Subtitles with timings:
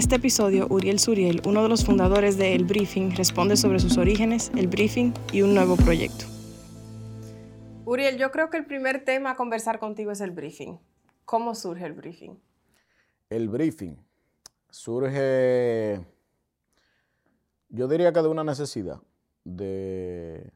[0.00, 4.50] este episodio, Uriel Suriel, uno de los fundadores de El Briefing, responde sobre sus orígenes,
[4.56, 6.24] el briefing y un nuevo proyecto.
[7.84, 10.78] Uriel, yo creo que el primer tema a conversar contigo es el briefing.
[11.26, 12.40] ¿Cómo surge el briefing?
[13.28, 13.94] El briefing
[14.70, 16.02] surge,
[17.68, 19.02] yo diría que de una necesidad,
[19.44, 20.50] de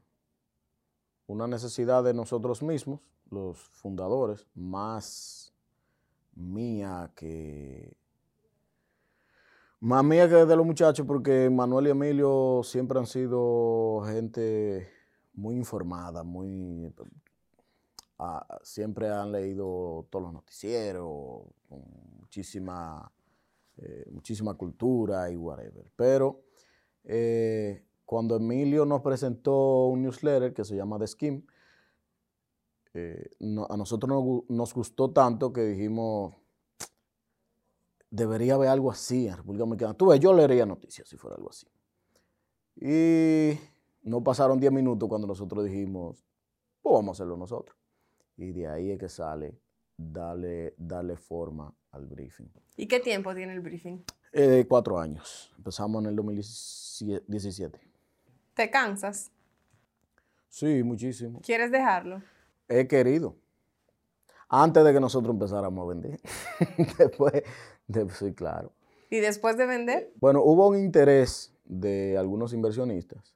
[1.26, 3.00] una necesidad de nosotros mismos,
[3.30, 5.52] los fundadores, más
[6.34, 8.03] mía que
[9.84, 14.88] más mía que de los muchachos, porque Manuel y Emilio siempre han sido gente
[15.34, 16.90] muy informada, muy
[18.18, 21.82] ah, siempre han leído todos los noticieros, con
[22.18, 23.12] muchísima,
[23.76, 25.84] eh, muchísima cultura y whatever.
[25.96, 26.40] Pero
[27.04, 31.42] eh, cuando Emilio nos presentó un newsletter que se llama The Scheme,
[32.94, 33.28] eh,
[33.68, 36.36] a nosotros nos gustó tanto que dijimos,
[38.14, 39.94] debería haber algo así en República Dominicana.
[39.94, 41.66] Tú ves, yo leería noticias si fuera algo así.
[42.76, 43.58] Y
[44.02, 46.24] no pasaron 10 minutos cuando nosotros dijimos,
[46.80, 47.76] pues vamos a hacerlo nosotros.
[48.36, 49.58] Y de ahí es que sale
[49.96, 52.50] darle, darle forma al briefing.
[52.76, 54.04] ¿Y qué tiempo tiene el briefing?
[54.32, 55.52] Eh, cuatro años.
[55.56, 57.80] Empezamos en el 2017.
[58.54, 59.32] ¿Te cansas?
[60.48, 61.40] Sí, muchísimo.
[61.40, 62.22] ¿Quieres dejarlo?
[62.68, 63.36] He querido.
[64.56, 66.20] Antes de que nosotros empezáramos a vender.
[66.98, 67.42] Después,
[68.12, 68.70] sí, claro.
[69.10, 70.12] ¿Y después de vender?
[70.20, 73.34] Bueno, hubo un interés de algunos inversionistas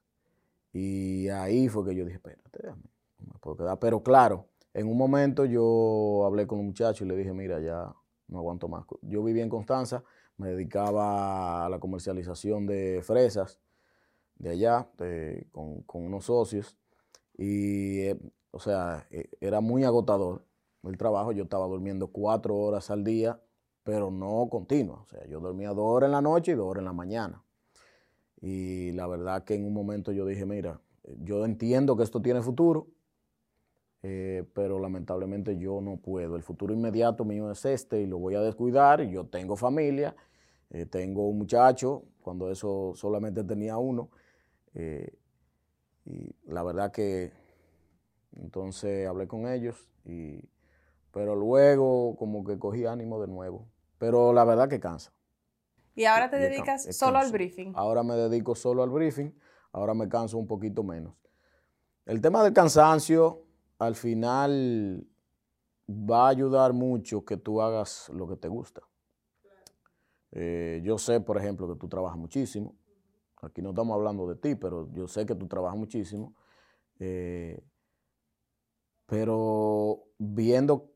[0.71, 2.67] y ahí fue que yo dije, espérate,
[3.19, 3.79] no me puedo quedar.
[3.79, 7.93] Pero claro, en un momento yo hablé con un muchacho y le dije, mira, ya
[8.29, 8.85] no aguanto más.
[9.01, 10.03] Yo vivía en Constanza,
[10.37, 13.59] me dedicaba a la comercialización de fresas
[14.37, 14.89] de allá,
[15.51, 16.77] con, unos socios,
[17.37, 18.19] y, eh,
[18.51, 20.45] o sea, eh, era muy agotador
[20.83, 21.31] el trabajo.
[21.31, 23.39] Yo estaba durmiendo cuatro horas al día
[23.89, 25.01] pero no continua.
[25.01, 27.43] O sea, yo dormía dos horas en la noche y dos horas en la mañana.
[28.39, 30.79] Y la verdad que en un momento yo dije, mira,
[31.23, 32.87] yo entiendo que esto tiene futuro,
[34.03, 36.35] eh, pero lamentablemente yo no puedo.
[36.35, 39.01] El futuro inmediato mío es este y lo voy a descuidar.
[39.01, 40.15] Yo tengo familia,
[40.69, 44.11] eh, tengo un muchacho, cuando eso solamente tenía uno.
[44.75, 45.17] Eh,
[46.05, 47.31] y la verdad que
[48.33, 50.47] entonces hablé con ellos, y,
[51.11, 53.67] pero luego como que cogí ánimo de nuevo.
[53.97, 55.11] Pero la verdad que cansa.
[55.95, 57.73] ¿Y ahora te dedicas solo al briefing?
[57.75, 59.31] Ahora me dedico solo al briefing,
[59.71, 61.13] ahora me canso un poquito menos.
[62.05, 63.43] El tema del cansancio,
[63.77, 65.05] al final,
[65.89, 68.81] va a ayudar mucho que tú hagas lo que te gusta.
[70.31, 72.75] Eh, yo sé, por ejemplo, que tú trabajas muchísimo.
[73.41, 76.35] Aquí no estamos hablando de ti, pero yo sé que tú trabajas muchísimo.
[76.99, 77.61] Eh,
[79.05, 80.88] pero viendo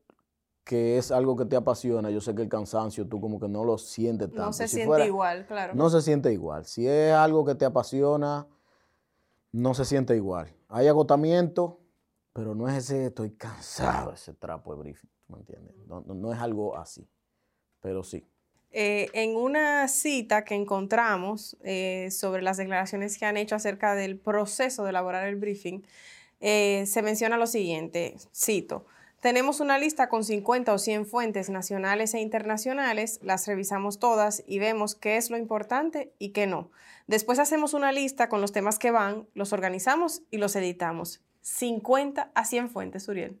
[0.64, 3.64] que es algo que te apasiona, yo sé que el cansancio tú como que no
[3.64, 4.46] lo sientes tanto.
[4.46, 5.74] No se siente igual, claro.
[5.74, 6.64] No se siente igual.
[6.64, 8.46] Si es algo que te apasiona,
[9.52, 10.54] no se siente igual.
[10.68, 11.80] Hay agotamiento,
[12.32, 15.74] pero no es ese estoy cansado, ese trapo de briefing, ¿me entiendes?
[15.86, 17.06] No, es algo así,
[17.80, 18.26] pero sí.
[18.72, 24.18] Eh, en una cita que encontramos eh, sobre las declaraciones que han hecho acerca del
[24.18, 25.82] proceso de elaborar el briefing,
[26.40, 28.86] eh, se menciona lo siguiente, cito,
[29.24, 34.58] tenemos una lista con 50 o 100 fuentes nacionales e internacionales, las revisamos todas y
[34.58, 36.70] vemos qué es lo importante y qué no.
[37.06, 41.22] Después hacemos una lista con los temas que van, los organizamos y los editamos.
[41.40, 43.40] 50 a 100 fuentes, Uriel.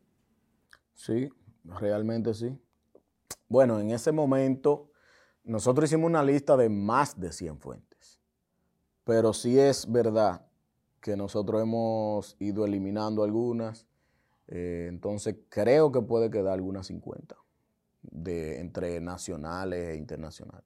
[0.94, 1.28] Sí,
[1.64, 2.58] realmente sí.
[3.46, 4.90] Bueno, en ese momento
[5.42, 8.22] nosotros hicimos una lista de más de 100 fuentes,
[9.04, 10.46] pero sí es verdad
[11.02, 13.86] que nosotros hemos ido eliminando algunas
[14.48, 17.36] eh, entonces creo que puede quedar algunas 50
[18.02, 20.64] de, entre nacionales e internacionales.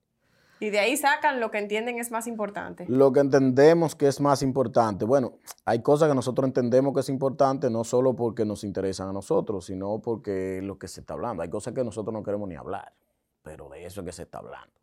[0.61, 2.85] Y de ahí sacan lo que entienden es más importante.
[2.89, 5.05] Lo que entendemos que es más importante.
[5.05, 9.13] Bueno, hay cosas que nosotros entendemos que es importante no solo porque nos interesan a
[9.13, 11.43] nosotros, sino porque es lo que se está hablando.
[11.43, 12.93] Hay cosas que nosotros no queremos ni hablar,
[13.41, 14.73] pero de eso es que se está hablando.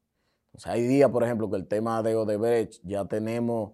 [0.55, 3.73] O sea, hay días, por ejemplo, que el tema de Odebrecht ya tenemos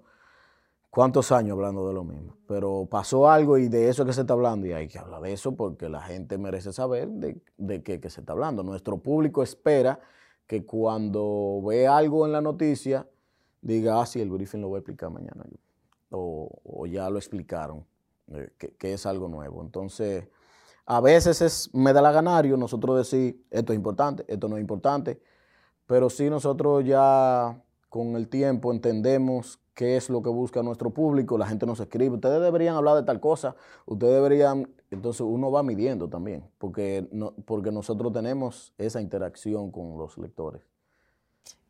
[0.93, 2.37] cuántos años hablando de lo mismo.
[2.47, 5.33] Pero pasó algo y de eso que se está hablando, y hay que hablar de
[5.33, 8.62] eso porque la gente merece saber de, qué, se está hablando.
[8.62, 9.99] Nuestro público espera
[10.47, 13.09] que cuando ve algo en la noticia,
[13.62, 15.47] diga, ah, sí, el briefing lo voy a explicar mañana.
[16.11, 17.87] O, ya lo explicaron,
[18.31, 19.62] eh, que, es algo nuevo.
[19.62, 20.29] Entonces,
[20.85, 24.61] a veces es me da la ganario nosotros decir, esto es importante, esto no es
[24.61, 25.23] importante,
[25.87, 27.59] pero sí nosotros ya
[27.89, 32.16] con el tiempo entendemos qué es lo que busca nuestro público, la gente nos escribe,
[32.16, 37.34] ustedes deberían hablar de tal cosa, ustedes deberían, entonces uno va midiendo también, porque, no,
[37.46, 40.62] porque nosotros tenemos esa interacción con los lectores.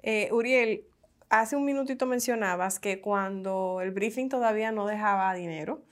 [0.03, 0.85] Eh, Uriel,
[1.29, 5.83] hace un minutito mencionabas que cuando el briefing todavía no dejaba dinero,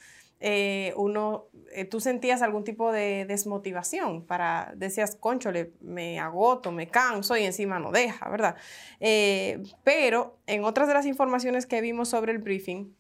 [0.41, 6.89] eh, uno, eh, tú sentías algún tipo de desmotivación para, decías, conchole, me agoto, me
[6.89, 8.57] canso y encima no deja, ¿verdad?
[9.85, 12.95] pero en otras de las informaciones que vimos sobre el briefing,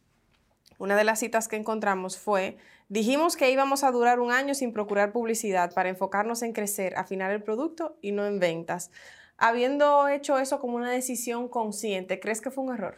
[0.81, 2.57] una de las citas que encontramos fue,
[2.89, 7.31] dijimos que íbamos a durar un año sin procurar publicidad para enfocarnos en crecer, afinar
[7.33, 8.91] el producto y no en ventas.
[9.37, 12.97] Habiendo hecho eso como una decisión consciente, ¿crees que fue un error?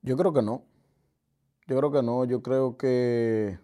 [0.00, 0.64] Yo creo que no.
[1.68, 2.24] Yo creo que no.
[2.24, 3.58] Yo creo que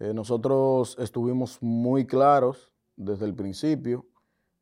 [0.00, 4.06] eh, nosotros estuvimos muy claros desde el principio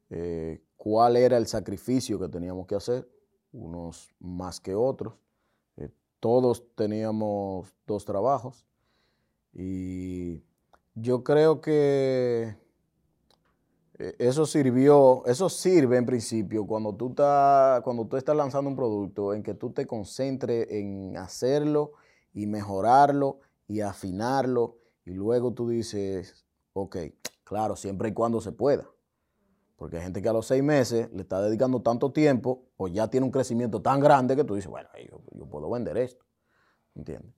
[0.08, 3.08] eh, cuál era el sacrificio que teníamos que hacer,
[3.52, 5.14] unos más que otros
[6.20, 8.66] todos teníamos dos trabajos
[9.52, 10.42] y
[10.94, 12.56] yo creo que eh,
[14.18, 19.34] eso sirvió, eso sirve en principio cuando tú, estás, cuando tú estás lanzando un producto,
[19.34, 21.92] en que tú te concentres en hacerlo
[22.32, 26.96] y mejorarlo y afinarlo y luego tú dices, ok,
[27.44, 28.88] claro, siempre y cuando se pueda.
[29.76, 33.08] Porque hay gente que a los seis meses le está dedicando tanto tiempo o ya
[33.08, 36.24] tiene un crecimiento tan grande que tú dices, bueno, yo, puedo vender esto.
[36.94, 37.32] ¿Entiendes?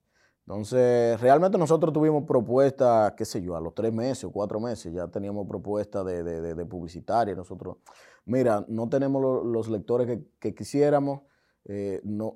[0.45, 4.93] Entonces, realmente nosotros tuvimos propuestas, qué sé yo, a los tres meses o cuatro meses
[4.93, 7.33] ya teníamos propuestas de, de, publicitaria.
[7.33, 7.77] Nosotros,
[8.25, 11.21] mira, no tenemos los lectores que, quisiéramos.
[11.65, 12.35] Eh, no,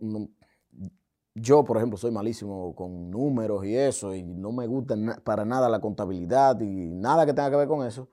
[1.36, 5.68] yo, por ejemplo, soy malísimo con números y eso, y no me gusta para nada
[5.68, 8.10] la contabilidad y nada que tenga que ver con eso.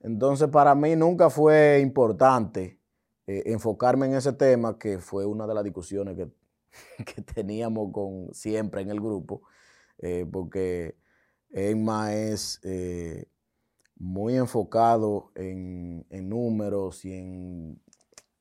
[0.00, 2.78] Entonces, para mí nunca fue importante
[3.26, 6.28] eh, enfocarme en ese tema, que fue una de las discusiones que,
[7.34, 9.42] teníamos con, siempre en el grupo,
[9.98, 10.96] eh, porque
[11.50, 13.26] Emma es eh,
[13.96, 17.80] muy enfocado en, números y en,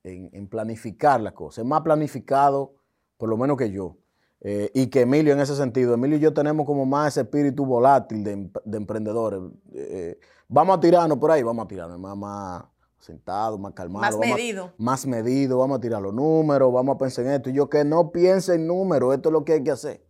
[0.04, 1.64] en, planificar las cosas.
[1.64, 2.76] Es más planificado,
[3.18, 3.98] por lo menos que yo.
[4.42, 8.24] y que Emilio en ese sentido, Emilio y yo tenemos como más ese espíritu volátil
[8.24, 9.42] de, de emprendedores
[10.50, 12.64] vamos a tirarnos por ahí, vamos a tirarnos más, más
[13.00, 14.02] sentado, más calmado.
[14.02, 14.74] Más medido.
[14.78, 17.50] más medido, vamos a tirar los números, vamos a pensar en esto.
[17.50, 20.04] Y yo que no piense en números, esto es lo que hay que hacer.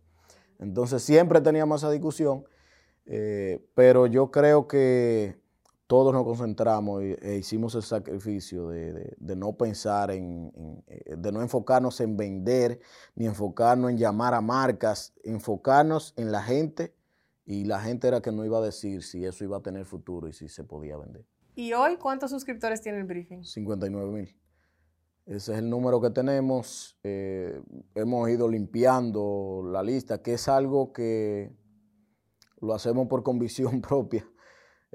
[0.58, 2.44] Entonces siempre teníamos esa discusión,
[3.06, 5.40] eh, pero yo creo que
[5.86, 10.52] todos nos concentramos e, hicimos el sacrificio de, no pensar en,
[10.86, 12.78] eh, de no enfocarnos en vender,
[13.16, 16.94] ni enfocarnos en llamar a marcas, enfocarnos en la gente
[17.44, 20.28] y la gente era que no iba a decir si eso iba a tener futuro
[20.28, 21.24] y si se podía vender.
[21.54, 23.44] ¿Y hoy cuántos suscriptores tiene el briefing?
[23.44, 24.36] 59 mil.
[25.26, 26.98] Ese es el número que tenemos.
[27.02, 27.60] Eh,
[27.94, 31.52] hemos ido limpiando la lista, que es algo que
[32.60, 34.28] lo hacemos por convicción propia.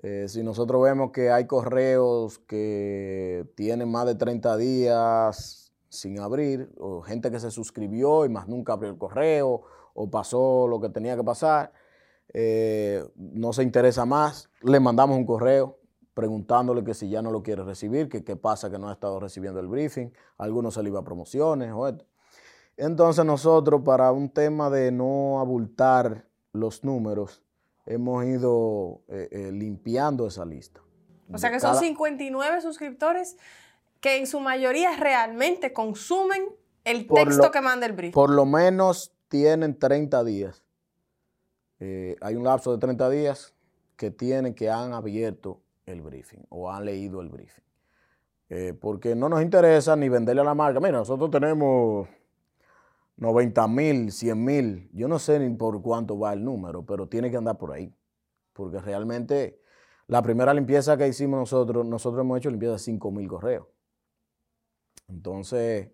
[0.04, 6.70] Eh, si nosotros vemos que hay correos que tienen más de 30 días sin abrir,
[6.78, 9.62] o gente que se suscribió y más nunca abrió el correo,
[9.94, 11.72] o pasó lo que tenía que pasar,
[12.34, 15.80] eh, no se interesa más, le mandamos un correo
[16.16, 19.20] preguntándole que si ya no lo quiere recibir, que qué pasa que no ha estado
[19.20, 21.96] recibiendo el briefing, algunos se le iba a promociones o
[22.78, 27.44] Entonces nosotros para un tema de no abultar los números,
[27.86, 30.82] hemos ido eh, eh, limpiando esa lista.
[31.32, 33.38] O sea que son 59 suscriptores
[34.00, 36.44] que en su mayoría realmente consumen
[36.84, 38.14] el texto que manda el briefing.
[38.14, 40.66] Por lo menos tienen 30 días
[41.80, 43.54] eh, hay un lapso de 30 días
[43.98, 47.64] que tienen que han abierto el briefing o han leído el briefing.
[48.50, 50.80] Eh, porque no nos interesa ni venderle a la marca.
[50.80, 52.08] Mira, nosotros tenemos
[53.18, 57.32] 90 mil, 100 mil, yo no sé ni por cuánto va el número, pero tiene
[57.32, 57.94] que andar por ahí.
[58.54, 59.60] Porque realmente
[60.08, 63.66] la primera limpieza que hicimos nosotros, nosotros hemos hecho limpieza de 5 mil correos.
[65.08, 65.90] Entonces,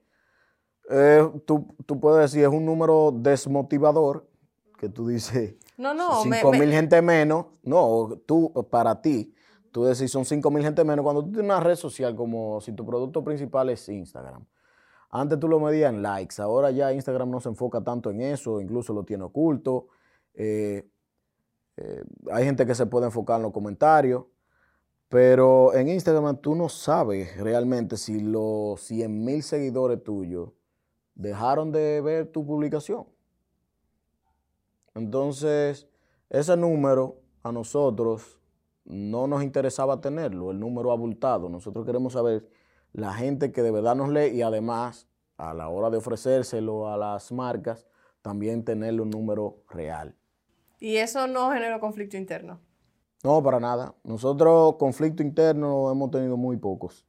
[0.89, 4.27] eh, tú, tú puedes decir, es un número desmotivador
[4.77, 7.45] que tú dices, no, no, 5 mil gente menos.
[7.63, 9.33] No, tú, para ti,
[9.71, 11.03] tú decís son 5 mil gente menos.
[11.03, 14.45] Cuando tú tienes una red social como si tu producto principal es Instagram.
[15.09, 18.61] Antes tú lo medías en likes, ahora ya Instagram no se enfoca tanto en eso,
[18.61, 19.87] incluso lo tiene oculto.
[20.33, 20.87] Eh,
[21.77, 24.25] eh, hay gente que se puede enfocar en los comentarios,
[25.09, 30.51] pero en Instagram tú no sabes realmente si los 100 mil seguidores tuyos
[31.15, 33.05] dejaron de ver tu publicación.
[34.95, 35.87] Entonces,
[36.29, 38.40] ese número a nosotros
[38.91, 41.47] no nos interesaba tenerlo, el número abultado.
[41.49, 42.45] Nosotros queremos saber
[42.91, 45.07] la gente que de verdad nos lee y además,
[45.37, 47.87] a la hora de ofrecérselo a las marcas,
[48.21, 50.15] también tenerlo un número real.
[50.79, 52.59] ¿Y eso no generó conflicto interno?
[53.23, 53.95] No, para nada.
[54.03, 57.05] Nosotros conflicto interno hemos tenido muy pocos.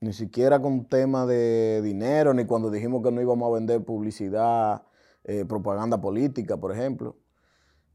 [0.00, 4.82] ni siquiera con tema de dinero, ni cuando dijimos que no íbamos a vender publicidad,
[5.24, 7.16] eh, propaganda política, por ejemplo.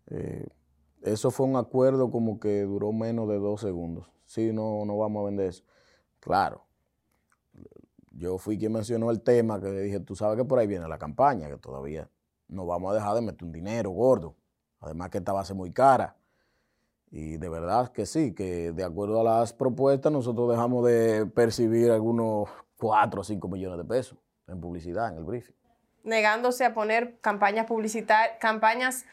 [0.08, 0.48] Eh,
[1.02, 4.10] eso fue un acuerdo como que duró menos de dos segundos.
[4.26, 5.64] Sí, no, no vamos a vender eso.
[6.20, 6.66] Claro,
[8.12, 10.88] yo fui quien mencionó el tema, que le dije, tú sabes que por ahí viene
[10.88, 12.10] la campaña, que todavía
[12.48, 14.36] no vamos a dejar de meter un dinero gordo.
[14.82, 16.16] Además que esta va a muy cara.
[17.12, 21.92] Y de verdad que sí, que de acuerdo a las propuestas nosotros dejamos de percibir
[21.92, 25.56] algunos 4 o 5 millones de pesos en publicidad, en el briefing.
[26.04, 29.06] Negándose a poner campañas, publicitar campañas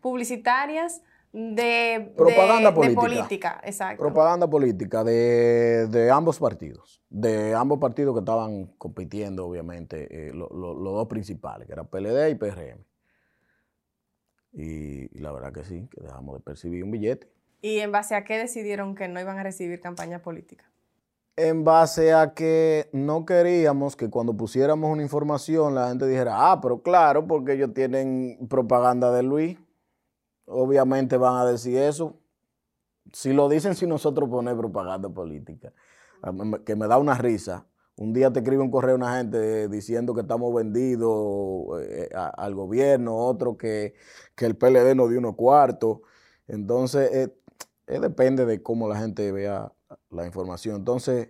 [0.00, 1.02] publicitarias
[1.34, 3.60] de, propaganda política.
[3.64, 4.00] exacto.
[4.00, 11.08] Propaganda política de, ambos partidos, de ambos partidos que estaban compitiendo, obviamente, eh, los dos
[11.08, 12.84] principales, que eran PLD y PRM.
[14.52, 17.28] Y, la verdad que sí, que dejamos de percibir un billete.
[17.60, 20.70] ¿Y en base a qué decidieron que no iban a recibir campaña política?
[21.36, 26.60] En base a que no queríamos que cuando pusiéramos una información la gente dijera, ah,
[26.60, 29.58] pero claro, porque ellos tienen propaganda de Luis
[30.46, 32.20] obviamente van a decir eso.
[33.12, 35.72] Si lo dicen si nosotros ponemos propaganda política,
[36.64, 37.66] que me da una risa.
[37.96, 43.16] Un día te escribe un correo una gente diciendo que estamos vendidos eh, al gobierno,
[43.16, 43.94] otro que,
[44.38, 46.00] el PLD nos dio unos cuartos.
[46.48, 47.36] Entonces, eh,
[47.86, 49.72] eh, depende de cómo la gente vea
[50.10, 50.76] la información.
[50.76, 51.28] Entonces,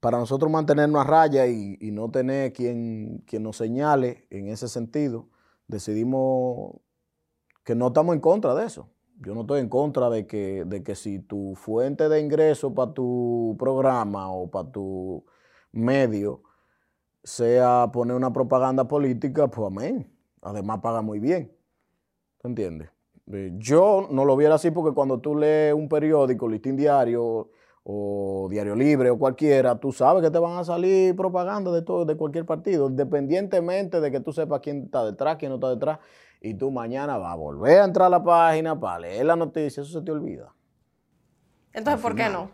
[0.00, 4.68] para nosotros mantenernos a raya y, y no tener quien, quien nos señale en ese
[4.68, 5.28] sentido,
[5.68, 6.76] decidimos
[7.66, 8.88] que no estamos en contra de eso.
[9.18, 12.94] Yo no estoy en contra de que, de que si tu fuente de ingreso para
[12.94, 15.24] tu programa o para tu
[15.72, 16.42] medio
[17.24, 20.08] sea poner una propaganda política, pues amén.
[20.42, 21.52] Además paga muy bien.
[22.40, 22.88] ¿Te entiendes?
[23.32, 27.50] Eh, yo no lo viera así porque cuando tú lees un periódico, listín diario
[27.82, 32.04] o diario libre o cualquiera, tú sabes que te van a salir propaganda de todo,
[32.04, 35.98] de cualquier partido, independientemente de que tú sepas quién está detrás, quién no está detrás
[36.40, 39.82] y tú mañana vas a volver a entrar a la página para leer la noticia,
[39.82, 40.54] eso se te olvida.
[41.72, 42.50] Entonces, ¿por qué no?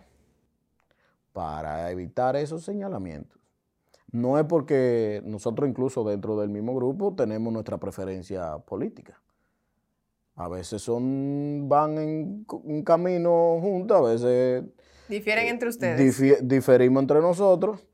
[1.33, 3.41] Para evitar esos señalamientos.
[4.11, 9.21] No es porque nosotros incluso dentro del mismo grupo tenemos nuestra preferencia política.
[10.35, 14.65] A veces son, van en un camino juntos, a veces...
[15.09, 16.49] Difieren entre ustedes.
[16.49, 17.87] diferimos entre nosotros,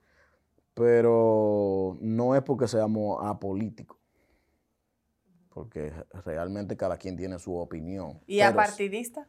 [0.74, 3.97] pero no es porque seamos apolíticos
[5.58, 5.92] porque
[6.24, 8.20] realmente cada quien tiene su opinión.
[8.28, 9.26] ¿Y a partidista?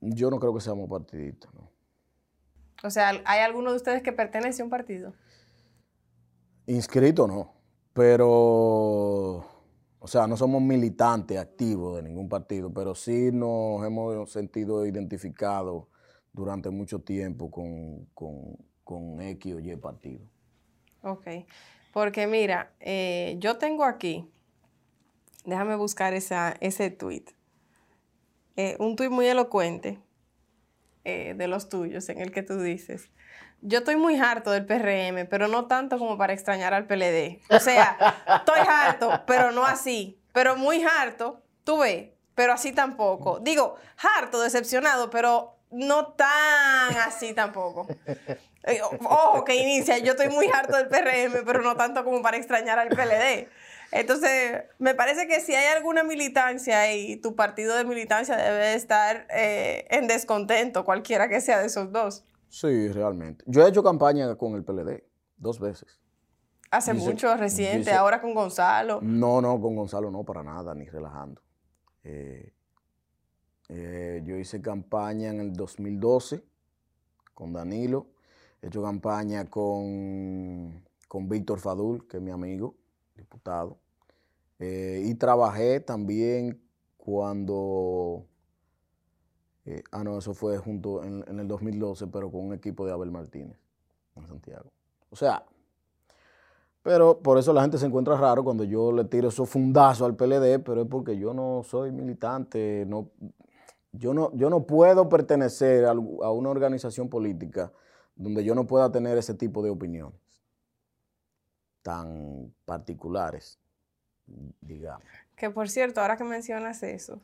[0.00, 1.68] Yo no creo que seamos partidistas, ¿no?
[2.84, 5.12] O sea, ¿hay alguno de ustedes que pertenece a un partido?
[6.66, 7.52] Inscrito no,
[7.92, 8.28] pero,
[9.98, 15.86] o sea, no somos militantes activos de ningún partido, pero sí nos hemos sentido identificados
[16.32, 20.24] durante mucho tiempo con, con, con X o Y partido.
[21.02, 21.26] Ok.
[21.92, 24.30] Porque mira, eh, yo tengo aquí,
[25.44, 27.24] déjame buscar esa, ese tweet,
[28.56, 30.00] eh, un tweet muy elocuente
[31.04, 33.10] eh, de los tuyos en el que tú dices,
[33.60, 37.40] yo estoy muy harto del PRM, pero no tanto como para extrañar al PLD.
[37.50, 37.96] O sea,
[38.38, 43.38] estoy harto, pero no así, pero muy harto, tú ves, pero así tampoco.
[43.40, 43.76] Digo,
[44.18, 47.86] harto, decepcionado, pero no tan así tampoco.
[48.64, 52.36] Eh, ojo, que inicia, yo estoy muy harto del PRM, pero no tanto como para
[52.36, 53.48] extrañar al PLD.
[53.90, 59.26] Entonces, me parece que si hay alguna militancia y tu partido de militancia debe estar
[59.30, 62.24] eh, en descontento, cualquiera que sea de esos dos.
[62.48, 63.44] Sí, realmente.
[63.46, 65.02] Yo he hecho campaña con el PLD
[65.36, 65.98] dos veces.
[66.70, 69.00] Hace mucho, reciente, ahora con Gonzalo.
[69.02, 71.42] No, no, con Gonzalo no, para nada, ni relajando.
[72.04, 72.52] Eh,
[74.24, 76.42] yo hice campaña en el 2012
[77.34, 78.11] con Danilo
[78.62, 82.76] He hecho campaña con, con Víctor Fadul, que es mi amigo,
[83.16, 83.76] diputado.
[84.60, 86.62] Eh, y trabajé también
[86.96, 88.24] cuando,
[89.64, 92.92] eh, ah no, eso fue junto en, en, el 2012, pero con un equipo de
[92.92, 93.58] Abel Martínez
[94.14, 94.70] en Santiago.
[95.10, 95.44] O sea,
[96.84, 100.14] pero por eso la gente se encuentra raro cuando yo le tiro esos fundazos al
[100.14, 103.08] PLD, pero es porque yo no soy militante, no,
[103.90, 107.72] yo, no, yo no puedo pertenecer a, a una organización política
[108.22, 110.20] donde yo no pueda tener ese tipo de opiniones
[111.82, 113.58] tan particulares,
[114.60, 115.06] digamos.
[115.36, 117.20] Que por cierto, ahora que mencionas eso,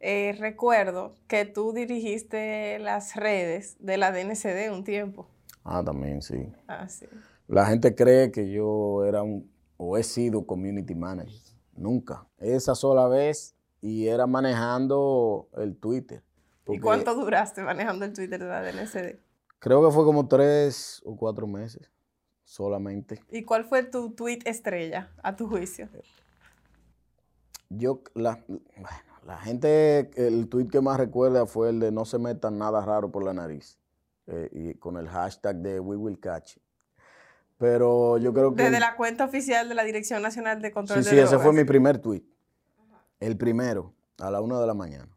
[0.00, 5.26] eh, recuerdo que tú dirigiste las redes de la DNCD un tiempo.
[5.64, 6.52] Ah, también, sí.
[6.68, 7.06] Ah, sí.
[7.48, 11.40] La gente cree que yo era un, o he sido community manager.
[11.74, 12.26] Nunca.
[12.38, 16.22] Esa sola vez y era manejando el Twitter.
[16.68, 19.23] ¿Y cuánto duraste manejando el Twitter de la DNCD?
[19.64, 21.90] Creo que fue como tres o cuatro meses
[22.44, 23.18] solamente.
[23.30, 25.88] ¿Y cuál fue tu tweet estrella, a tu juicio?
[27.70, 32.18] Yo, la, bueno, la gente, el tweet que más recuerda fue el de no se
[32.18, 33.78] metan nada raro por la nariz.
[34.26, 36.56] eh, y con el hashtag de We Will Catch.
[37.58, 38.64] Pero yo creo que...
[38.64, 41.42] Desde la cuenta oficial de la Dirección Nacional de Control Sí, de sí, ese Drogas.
[41.46, 42.22] fue mi primer tweet.
[43.20, 45.13] El primero, a la una de la mañana.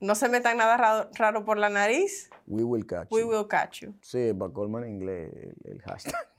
[0.00, 3.08] No se metan nada raro, raro por la nariz, We will catch.
[3.10, 3.28] we you.
[3.28, 3.94] will catch you.
[4.02, 6.14] Sí, para colmo en inglés, el, el hashtag.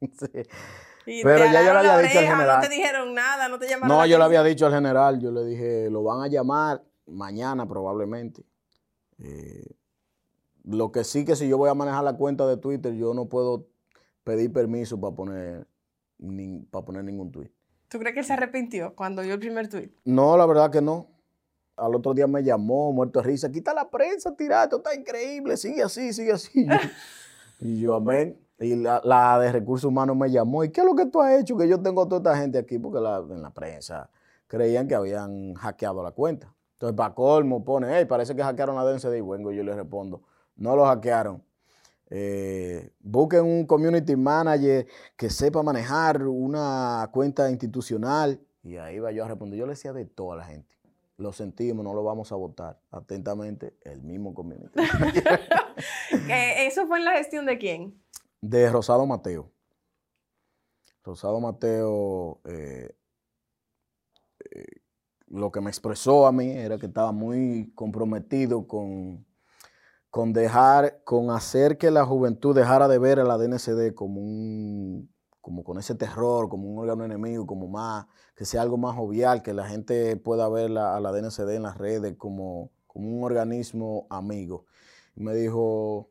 [0.00, 0.26] Sí.
[1.04, 2.56] Y Pero ya yo le había dicho al oreja, general.
[2.60, 5.30] No te dijeron nada, no te llamaron No, yo le había dicho al general, yo
[5.30, 8.42] le dije, lo van a llamar mañana probablemente.
[9.18, 9.74] Eh,
[10.64, 13.26] lo que sí que si yo voy a manejar la cuenta de Twitter, yo no
[13.28, 13.66] puedo
[14.24, 15.66] pedir permiso para poner,
[16.70, 17.50] para poner ningún tweet.
[17.88, 19.90] ¿Tú crees que él se arrepintió cuando vio el primer tweet?
[20.04, 21.08] No, la verdad que no.
[21.80, 25.56] Al otro día me llamó, muerto de risa, quita la prensa, tira, esto está increíble,
[25.56, 26.66] sigue así, sigue así.
[27.60, 28.38] y yo, amén.
[28.58, 31.40] Y la, la de recursos humanos me llamó, ¿y qué es lo que tú has
[31.40, 31.56] hecho?
[31.56, 34.10] Que yo tengo a toda esta gente aquí, porque la- en la prensa
[34.46, 36.52] creían que habían hackeado la cuenta.
[36.74, 39.16] Entonces, para colmo, pone, hey, parece que hackearon la DNCD.
[39.16, 40.22] Y bueno, yo le respondo,
[40.56, 41.42] no lo hackearon.
[42.12, 48.40] Eh, busquen un community manager que sepa manejar una cuenta institucional.
[48.62, 49.58] Y ahí va yo a responder.
[49.58, 50.74] Yo le decía de toda la gente.
[51.20, 52.80] Lo sentimos, no lo vamos a votar.
[52.90, 54.70] Atentamente, el mismo community.
[56.28, 58.00] ¿Eso fue en la gestión de quién?
[58.40, 59.52] de Rosado Mateo.
[61.02, 62.94] Rosado Mateo, eh,
[64.50, 64.64] eh,
[65.28, 69.26] lo que me expresó a mí era que estaba muy comprometido con,
[70.10, 75.12] con dejar, con hacer que la juventud dejara de ver a la DNCD como un,
[75.40, 79.42] como con ese terror, como un órgano enemigo, como más, que sea algo más jovial,
[79.42, 84.06] que la gente pueda ver a la DNCD en las redes como, como un organismo
[84.10, 84.66] amigo.
[85.16, 86.10] Y me dijo,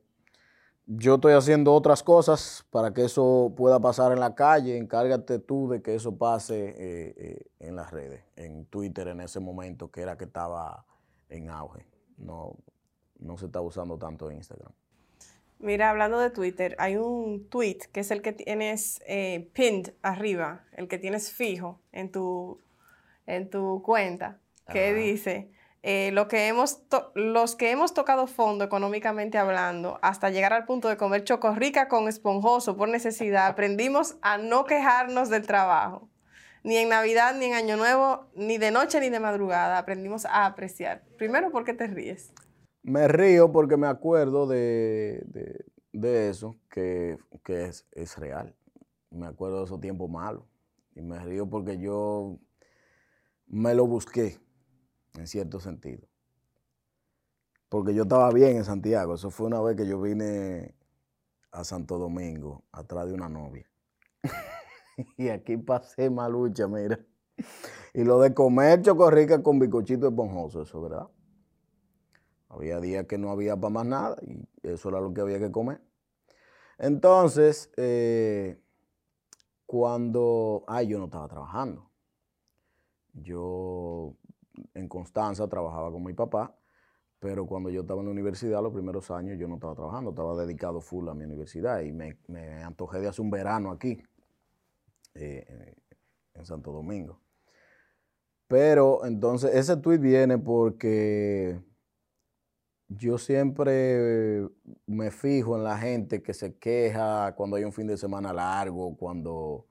[0.91, 4.75] yo estoy haciendo otras cosas para que eso pueda pasar en la calle.
[4.75, 9.39] Encárgate tú de que eso pase eh, eh, en las redes, en Twitter en ese
[9.39, 10.85] momento, que era que estaba
[11.29, 11.85] en auge.
[12.17, 12.55] No,
[13.19, 14.71] no se está usando tanto Instagram.
[15.59, 20.63] Mira, hablando de Twitter, hay un tweet que es el que tienes eh, pinned arriba,
[20.71, 22.61] el que tienes fijo en tu,
[23.25, 24.39] en tu cuenta,
[24.71, 25.51] que dice,
[25.83, 30.87] eh, lo que hemos los que hemos tocado fondo económicamente hablando, hasta llegar al punto
[30.87, 36.09] de comer chocorrica con esponjoso por necesidad, aprendimos a no quejarnos del trabajo.
[36.63, 40.45] Ni en Navidad, ni en Año Nuevo, ni de noche, ni de madrugada, aprendimos a
[40.45, 41.03] apreciar.
[41.17, 42.31] Primero, ¿por qué te ríes?
[42.83, 48.55] Me río porque me acuerdo de, de- eso, que, que es, es real.
[49.11, 50.43] Me acuerdo de esos tiempos malos.
[50.95, 52.39] Y me río porque yo
[53.47, 54.39] me lo busqué,
[55.15, 56.07] en cierto sentido.
[57.69, 59.15] Porque yo estaba bien en Santiago.
[59.15, 60.75] Eso fue una vez que yo vine
[61.51, 63.67] a Santo Domingo, atrás de una novia.
[65.17, 66.99] y aquí pasé malucha, mira.
[67.93, 71.07] Y lo de comer chocorrica con bicochito esponjoso, eso, ¿verdad?
[72.49, 75.51] Había días que no había para más nada y eso era lo que había que
[75.51, 75.81] comer.
[76.79, 78.59] Entonces, eh,
[79.65, 81.89] cuando, ay, yo no estaba trabajando.
[83.13, 84.15] Yo
[84.73, 86.55] en Constanza trabajaba con mi papá,
[87.19, 90.35] pero cuando yo estaba en la universidad, los primeros años, yo no estaba trabajando, estaba
[90.35, 92.17] dedicado full a mi universidad y me,
[92.63, 94.01] antojé de hacer un verano aquí,
[95.15, 95.75] eh,
[96.33, 97.19] en Santo Domingo.
[98.47, 101.61] Pero entonces ese tweet viene porque
[102.89, 104.49] yo siempre
[104.87, 108.97] me fijo en la gente que se queja cuando hay un fin de semana largo,
[108.97, 109.67] cuando,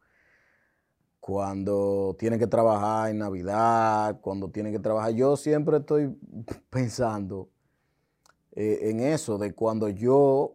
[1.18, 5.12] cuando tiene que trabajar en Navidad, cuando tiene que trabajar.
[5.12, 6.16] Yo siempre estoy
[6.70, 7.50] pensando
[8.52, 10.54] eh, en eso, de cuando yo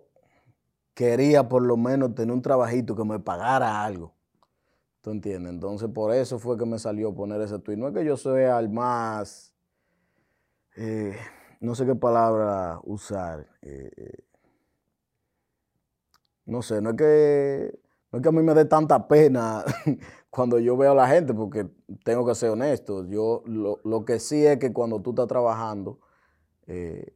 [0.93, 4.13] quería por lo menos tener un trabajito que me pagara algo.
[5.01, 5.51] ¿Tú entiendes?
[5.51, 7.75] Entonces por eso fue que me salió poner ese tweet.
[7.75, 9.53] No es que yo sea el más...
[10.77, 11.17] eh,
[11.63, 13.47] no sé qué palabra usar.
[13.61, 14.23] eh, eh,
[16.45, 17.79] no sé, no es que
[18.11, 19.63] no es que a mí me dé tanta pena
[20.29, 21.67] cuando yo veo a la gente, porque
[22.03, 23.07] tengo que ser honesto.
[23.07, 25.99] Yo lo, lo que sí es que cuando tú estás trabajando,
[26.67, 27.13] eh,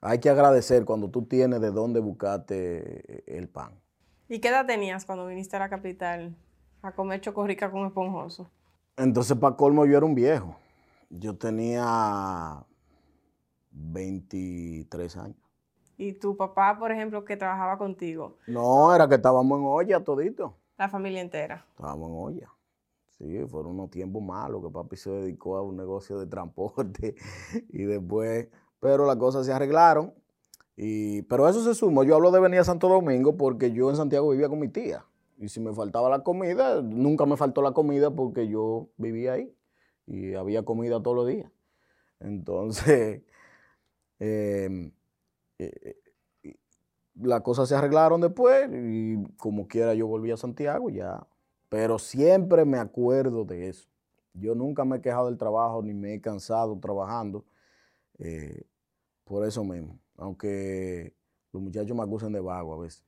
[0.00, 3.78] hay que agradecer cuando tú tienes de dónde buscarte el pan.
[4.28, 6.34] ¿Y qué edad tenías cuando viniste a la capital
[6.82, 8.50] a comer chocorrica con esponjoso?
[8.96, 10.56] Entonces, para colmo, yo era un viejo.
[11.10, 12.64] Yo tenía
[13.74, 15.36] 23 años.
[15.96, 20.56] Y tu papá, por ejemplo, que trabajaba contigo, No, era que estábamos en olla todito.
[20.76, 21.64] la familia entera.
[21.76, 22.50] Estábamos en olla.
[23.18, 27.14] Sí, fueron unos tiempos malos que papi se dedicó a un negocio de transporte
[27.68, 28.48] y después,
[28.80, 30.12] pero las cosas se arreglaron
[30.76, 32.02] Y, pero eso se sumó.
[32.02, 35.04] Yo hablo de venir a Santo Domingo porque yo en Santiago vivía con mi tía.
[35.38, 39.54] Y si me faltaba la comida, nunca me faltó la comida porque yo vivía ahí.
[40.06, 41.50] Y había comida todos los días.
[42.18, 43.22] Entonces,
[44.26, 44.90] eh,
[45.58, 46.56] eh,
[47.16, 51.26] las cosas se arreglaron después y como quiera yo volví a Santiago ya.
[51.68, 53.88] Pero siempre me acuerdo de eso.
[54.32, 57.44] Yo nunca me he quejado del trabajo ni me he cansado trabajando
[58.18, 58.62] eh,
[59.24, 59.98] por eso mismo.
[60.16, 61.14] Aunque
[61.52, 63.04] los muchachos me acusan de vago a veces.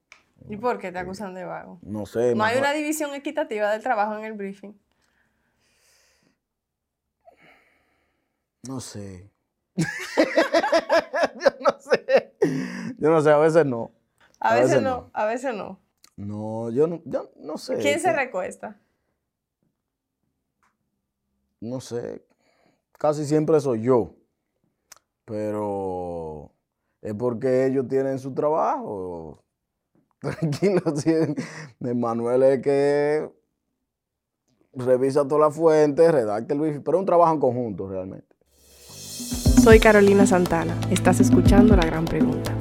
[0.48, 1.78] ¿Y por qué te acusan de vago?
[1.82, 2.34] No sé.
[2.34, 4.78] No hay una división equitativa del trabajo en el briefing.
[8.68, 9.30] No sé.
[11.40, 12.34] yo no sé.
[12.98, 13.92] Yo no sé, a veces no.
[14.40, 15.80] A, veces, no, a veces no.
[16.16, 17.76] No, yo no, yo no sé.
[17.78, 18.80] ¿Quién se recuesta?
[21.60, 22.24] No sé.
[22.98, 24.14] Casi siempre soy yo.
[25.24, 26.52] Pero
[27.02, 29.42] es porque ellos tienen su trabajo.
[30.20, 30.80] Tranquilo,
[31.94, 33.30] Manuel es que
[34.72, 38.25] revisa toda la fuente, redacta el wifi, pero es un trabajo en conjunto realmente.
[39.66, 42.54] Soy Carolina Santana, estás escuchando La Gran Pregunta.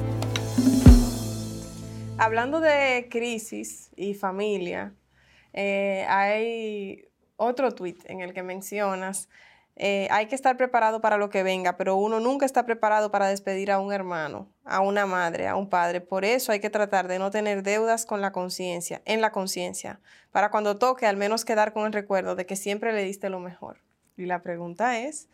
[2.18, 4.92] Hablando de crisis y familia,
[5.52, 9.28] eh, hay otro tweet en el que mencionas
[9.76, 13.28] eh, hay que estar preparado para lo que venga, pero uno nunca está preparado para
[13.28, 16.00] despedir a un hermano, a una madre, a un padre.
[16.00, 20.00] Por eso hay que tratar de no tener deudas con la conciencia, en la conciencia,
[20.32, 23.38] para cuando toque al menos quedar con el recuerdo de que siempre le diste lo
[23.38, 23.84] mejor.
[24.16, 25.28] Y la pregunta es,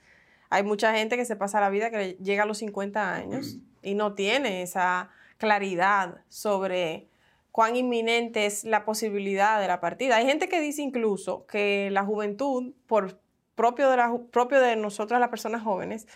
[0.52, 3.94] hay mucha gente que se pasa la vida que llega a los 50 años y
[3.94, 7.08] no tiene esa claridad sobre
[7.52, 10.16] cuán inminente es la posibilidad de la partida.
[10.16, 13.18] Hay gente que dice incluso que la juventud, por
[13.54, 16.06] propio de, la, propio de nosotros, las personas jóvenes,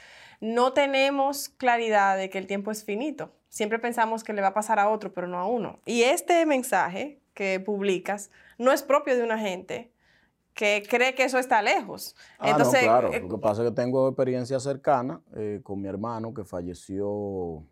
[0.42, 3.32] no tenemos claridad de que el tiempo es finito.
[3.48, 5.80] Siempre pensamos que le va a pasar a otro, pero no a uno.
[5.86, 9.90] Y este mensaje que publicas no es propio de una gente
[10.56, 12.16] que cree que eso está lejos.
[12.38, 13.12] Ah, Entonces, claro.
[13.12, 17.62] Eh, Lo que pasa es que tengo experiencia cercana eh, con mi hermano que falleció,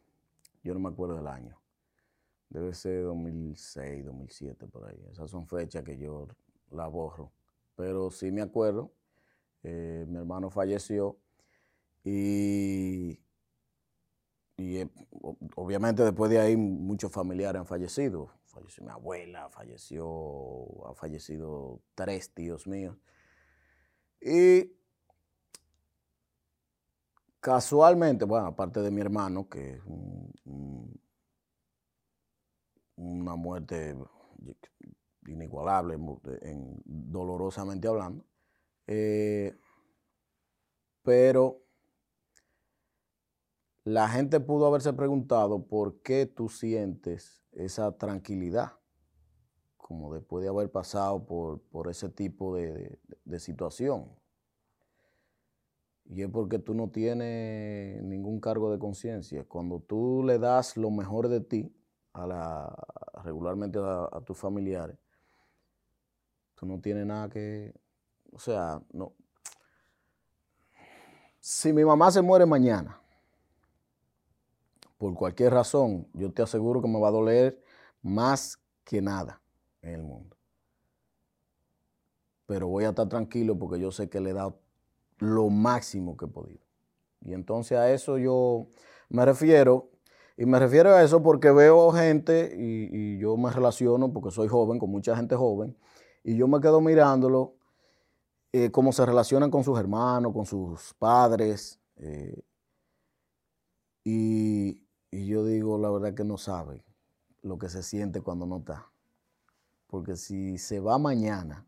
[0.63, 1.59] yo no me acuerdo del año.
[2.51, 5.03] Debe ser 2006, 2007, por ahí.
[5.11, 6.29] Esas son fechas que yo
[6.71, 7.33] la borro.
[7.75, 8.93] Pero sí me acuerdo
[9.65, 11.17] eh, mi hermano falleció
[12.05, 13.19] y,
[14.57, 14.89] eh,
[15.57, 18.31] obviamente después de ahí muchos familiares han fallecido.
[18.47, 22.97] Falleció mi abuela, falleció, ha fallecido tres tíos míos.
[24.21, 24.73] Y
[27.41, 29.83] casualmente, bueno, aparte de mi hermano, que es
[32.97, 33.97] una muerte
[35.27, 35.97] inigualable,
[36.85, 38.25] dolorosamente hablando,
[38.87, 39.59] eh,
[41.03, 41.64] pero
[43.85, 48.73] la gente pudo haberse preguntado por qué tú sientes esa tranquilidad,
[49.77, 52.99] como después de haber pasado por, ese tipo de,
[53.39, 54.09] situación.
[56.07, 59.45] Y es porque tú no tienes ningún cargo de conciencia.
[59.45, 61.75] Cuando tú le das lo mejor de ti
[62.15, 62.87] a la,
[63.23, 64.97] regularmente a, a tus familiares,
[66.55, 67.75] tú no tienes nada que,
[68.33, 69.13] o sea, no.
[71.39, 73.04] Si mi mamá se muere mañana,
[75.05, 77.63] por cualquier razón, yo te aseguro que me va a doler
[78.01, 79.43] más que nada
[79.83, 80.35] en el mundo.
[82.47, 84.61] Pero voy a estar tranquilo porque yo sé que le he dado
[85.19, 86.65] lo máximo que he podido.
[87.21, 88.69] Y entonces a eso yo
[89.11, 89.91] me refiero,
[90.39, 94.79] y me refiero a eso porque veo gente y, yo me relaciono, porque soy joven,
[94.79, 95.77] con mucha gente joven,
[96.23, 97.57] y yo me quedo mirándolo
[98.53, 101.79] eh, cómo se relacionan con sus hermanos, con sus padres.
[101.97, 102.41] Eh,
[104.03, 104.81] y,
[105.23, 106.85] yo digo, la verdad que no sabe
[107.43, 108.91] lo que se siente cuando no está.
[109.87, 111.67] Porque si se va mañana,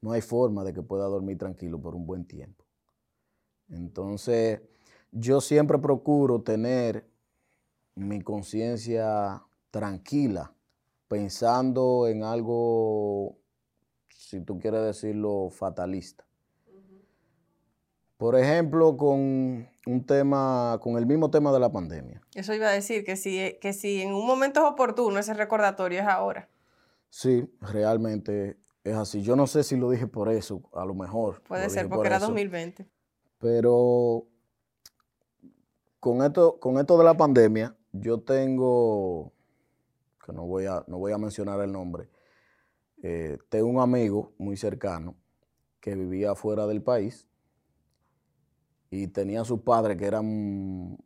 [0.00, 2.64] no hay forma de que pueda dormir tranquilo por un buen tiempo.
[3.68, 4.60] Entonces,
[5.12, 7.08] yo siempre procuro tener
[7.94, 10.52] mi conciencia tranquila,
[11.08, 13.40] pensando en algo
[14.08, 16.24] si tú quieres decirlo, fatalista.
[18.20, 22.20] Por ejemplo, con un tema, con el mismo tema de la pandemia.
[22.34, 26.00] Eso iba a decir, que si, que si en un momento es oportuno ese recordatorio
[26.00, 26.46] es ahora.
[27.08, 29.22] Sí, realmente es así.
[29.22, 31.42] Yo no sé si lo dije por eso, a lo mejor.
[31.44, 32.86] Puede ser, porque era 2020.
[33.38, 34.26] Pero
[35.98, 39.32] con esto, con esto de la pandemia, yo tengo,
[40.26, 42.10] que no voy a, no voy a mencionar el nombre,
[43.02, 45.16] eh, tengo un amigo muy cercano
[45.80, 47.29] que vivía fuera del país
[48.90, 50.98] y tenía a sus padres que eran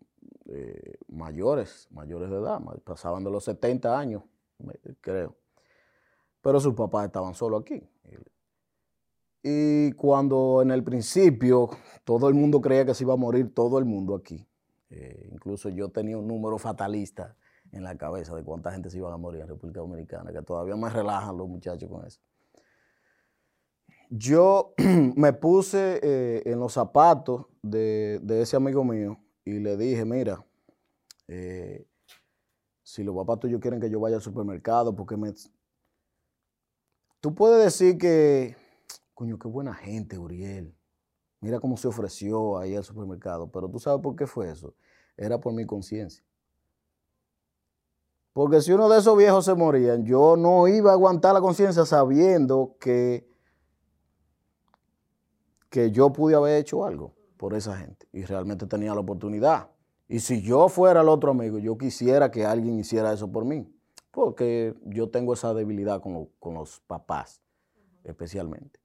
[0.46, 4.22] eh, mayores, mayores de edad, pasaban de los 70 años,
[5.00, 5.36] creo.
[6.40, 7.82] Pero sus papás estaban solo aquí.
[9.42, 11.68] Y cuando en el principio
[12.04, 14.48] todo el mundo creía que se iba a morir todo el mundo aquí,
[14.88, 17.36] eh, incluso yo tenía un número fatalista
[17.70, 20.76] en la cabeza de cuánta gente se iba a morir en República Dominicana, que todavía
[20.76, 22.20] me relajan los muchachos con eso.
[24.10, 24.74] Yo
[25.16, 30.44] me puse eh, en los zapatos de, ese amigo mío y le dije, mira,
[31.28, 31.86] eh,
[32.82, 35.32] si los papás tuyos quieren que yo vaya al supermercado, porque me...
[37.20, 38.54] Tú puedes decir que,
[39.14, 40.74] coño, qué buena gente, Uriel.
[41.40, 44.74] Mira cómo se ofreció ahí al supermercado, pero tú sabes por qué fue eso.
[45.16, 46.24] Era por mi conciencia.
[48.32, 51.86] Porque si uno de esos viejos se morían, yo no iba a aguantar la conciencia
[51.86, 53.28] sabiendo que
[55.74, 59.70] que yo pude haber hecho algo por esa gente y realmente tenía la oportunidad.
[60.06, 63.68] Y si yo fuera el otro amigo, yo quisiera que alguien hiciera eso por mí,
[64.12, 67.42] porque yo tengo esa debilidad con, los papás,
[68.04, 68.78] especialmente.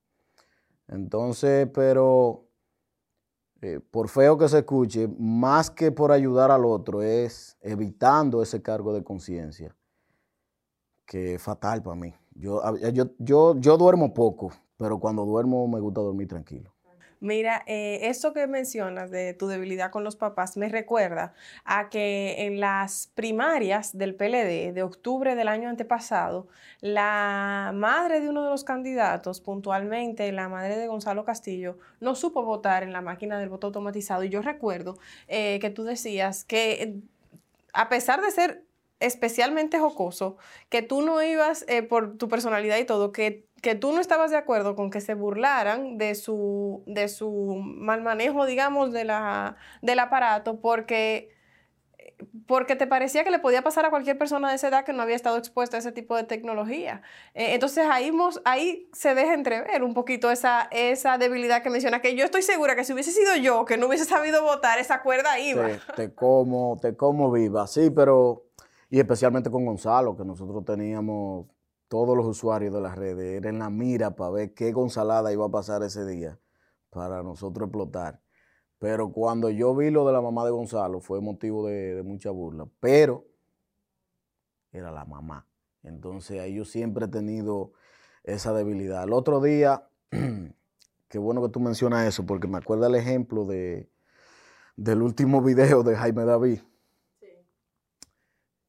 [0.88, 2.47] Entonces, pero
[3.62, 8.63] eh, por feo que se escuche, más que por ayudar al otro, es evitando ese
[8.63, 9.75] cargo de conciencia,
[11.06, 12.15] que es fatal para mí.
[12.34, 16.73] Yo, yo, yo, yo duermo poco, pero cuando duermo me gusta dormir tranquilo.
[17.21, 21.34] Mira, eh, esto que mencionas de tu debilidad con los papás me recuerda
[21.65, 26.47] a que en las primarias del PLD de octubre del año antepasado,
[26.79, 32.43] la madre de uno de los candidatos, puntualmente la madre de Gonzalo Castillo, no supo
[32.43, 34.23] votar en la máquina del voto automatizado.
[34.23, 36.95] Y yo recuerdo eh, que tú decías que eh,
[37.73, 38.63] a pesar de ser
[39.01, 40.38] especialmente jocoso,
[40.69, 44.38] que tú no ibas por tu personalidad y todo, que que tú no estabas de
[44.38, 50.00] acuerdo con que se burlaran de su, de su mal manejo, digamos, de la, del
[50.00, 51.30] aparato, porque,
[52.48, 55.02] porque te parecía que le podía pasar a cualquier persona de esa edad que no
[55.02, 57.02] había estado expuesta a ese tipo de tecnología.
[57.34, 58.12] Eh, entonces ahí,
[58.45, 62.76] ahí se deja entrever un poquito esa, esa debilidad que menciona, que yo estoy segura
[62.76, 65.67] que si hubiese sido yo, que no hubiese sabido votar, esa cuerda iba.
[65.67, 68.45] Te, te como, te como viva, sí, pero,
[68.89, 71.48] y especialmente con Gonzalo, que nosotros teníamos
[71.89, 75.47] todos los usuarios de las redes eran en la mira para ver qué Gonzalada iba
[75.47, 76.39] a pasar ese día
[76.91, 78.21] para nosotros explotar.
[78.78, 82.67] Pero cuando yo vi lo de la mamá de Gonzalo fue motivo de, mucha burla.
[82.80, 83.25] Pero
[84.71, 85.47] era la mamá.
[85.84, 87.73] Entonces ahí yo siempre he tenido
[88.23, 89.04] esa debilidad.
[89.04, 89.89] El otro día,
[91.10, 93.89] qué bueno que tú mencionas eso, porque me acuerda el ejemplo de,
[94.78, 96.60] del último video de Jaime David.
[97.19, 97.28] Sí.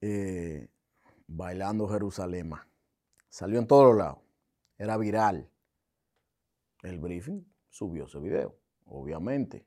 [0.00, 0.68] Eh,
[1.28, 2.50] bailando Jerusalén.
[3.30, 4.18] Salió en todos lados.
[4.76, 5.48] Era viral.
[6.82, 9.64] El briefing subió ese video, obviamente.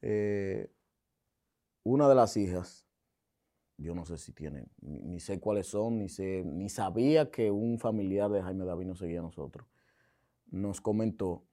[0.00, 0.72] Eh,
[1.82, 2.86] una de las hijas,
[3.76, 7.78] yo no sé si tienen, ni, sé cuáles son, ni, sé, ni sabía que un
[7.78, 9.66] familiar de Jaime David nos seguía a nosotros,
[10.50, 11.44] nos comentó,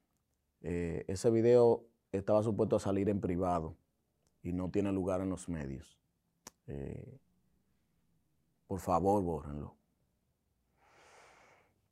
[0.62, 3.77] eh, ese video estaba supuesto a salir en privado
[4.43, 5.97] y no tiene lugar en los medios.
[6.67, 7.19] Eh,
[8.67, 9.77] por favor, bórrenlo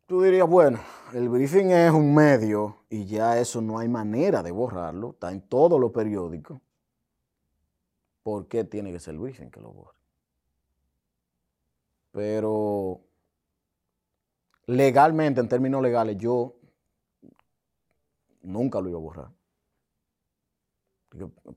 [0.06, 0.80] tú dirías, bueno,
[1.14, 5.42] el briefing es un medio y ya eso no hay manera de borrarlo, está en
[5.42, 6.60] todos los periódicos.
[8.24, 9.98] ¿Por qué tiene que ser el briefing que lo borre?
[12.12, 13.02] Pero
[14.68, 16.56] legalmente, en términos legales, yo
[18.42, 19.32] nunca lo iba a borrar.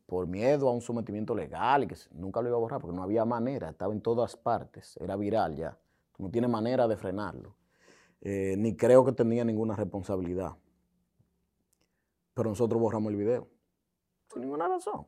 [0.07, 3.03] Por miedo a un sometimiento legal y que nunca lo iba a borrar porque no
[3.03, 5.79] había manera, estaba en todas partes, era viral ya.
[6.19, 7.55] No tiene manera de frenarlo.
[8.21, 10.57] Eh, ni creo que tenía ninguna responsabilidad.
[12.35, 13.49] Pero nosotros borramos el video.
[14.33, 15.07] Sin ninguna razón.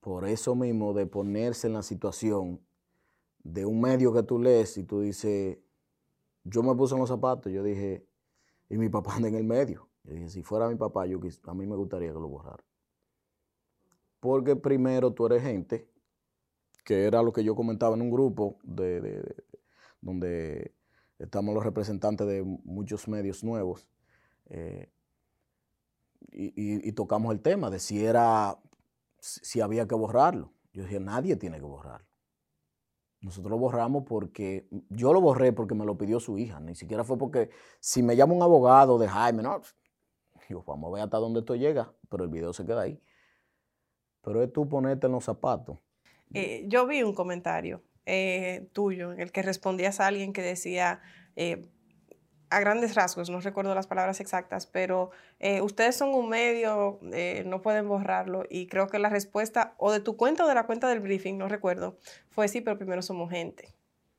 [0.00, 2.60] Por eso mismo, de ponerse en la situación
[3.42, 5.58] de un medio que tú lees y tú dices,
[6.44, 8.06] yo me puse en los zapatos, yo dije,
[8.68, 9.88] y mi papá anda en el medio.
[10.04, 12.62] Yo dije, si fuera mi papá, yo, a mí me gustaría que lo borrara.
[14.20, 15.88] Porque primero tú eres gente,
[16.84, 19.34] que era lo que yo comentaba en un grupo de
[20.00, 20.74] donde
[21.24, 23.86] estamos los representantes de muchos medios nuevos,
[24.46, 24.90] eh,
[26.30, 28.58] y, tocamos el tema de si era,
[29.18, 30.52] si había que borrarlo.
[30.72, 32.06] Yo dije, nadie tiene que borrarlo.
[33.20, 37.04] Nosotros lo borramos porque, yo lo borré porque me lo pidió su hija, ni siquiera
[37.04, 39.62] fue porque, si me llama un abogado de Jaime, no,
[40.48, 43.00] digo, vamos a ver hasta dónde esto llega, pero el video se queda ahí.
[44.22, 45.78] Pero es tú ponerte en los zapatos.
[46.32, 51.00] Eh, yo vi un comentario eh, tuyo en el que respondías a alguien que decía,
[51.36, 51.68] eh,
[52.54, 57.42] a grandes rasgos, no recuerdo las palabras exactas, pero eh, ustedes son un medio, eh,
[57.46, 60.66] no pueden borrarlo y creo que la respuesta o de tu cuenta o de la
[60.66, 63.74] cuenta del briefing, no recuerdo, fue sí, pero primero somos gente.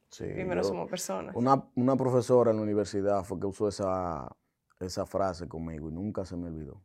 [0.10, 1.36] Sí, primero somos personas.
[1.36, 4.34] Una, profesora en la universidad fue que usó esa,
[4.80, 6.82] esa frase conmigo y nunca se me olvidó.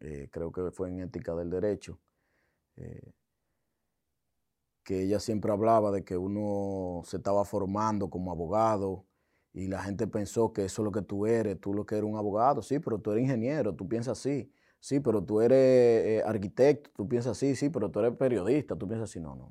[0.00, 1.98] Eh, creo que fue en ética del derecho,
[4.88, 9.04] que ella siempre hablaba de que uno se estaba formando como abogado
[9.52, 12.08] y la gente pensó que eso es lo que tú eres, tú lo que eres
[12.08, 16.22] un abogado, sí, pero tú eres ingeniero, tú piensas así, sí, pero tú eres eh,
[16.24, 19.50] arquitecto, tú piensas así, sí, pero tú eres periodista, tú piensas así, no, no,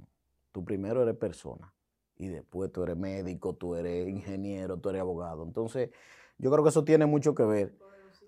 [0.51, 1.71] tú primero eres persona
[2.17, 5.43] y después tú eres médico, tú eres ingeniero, tú eres abogado.
[5.43, 5.91] Entonces,
[6.39, 7.77] yo creo que eso tiene mucho que ver.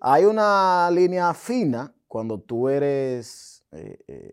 [0.00, 4.32] Hay una línea fina cuando tú eres eh, eh,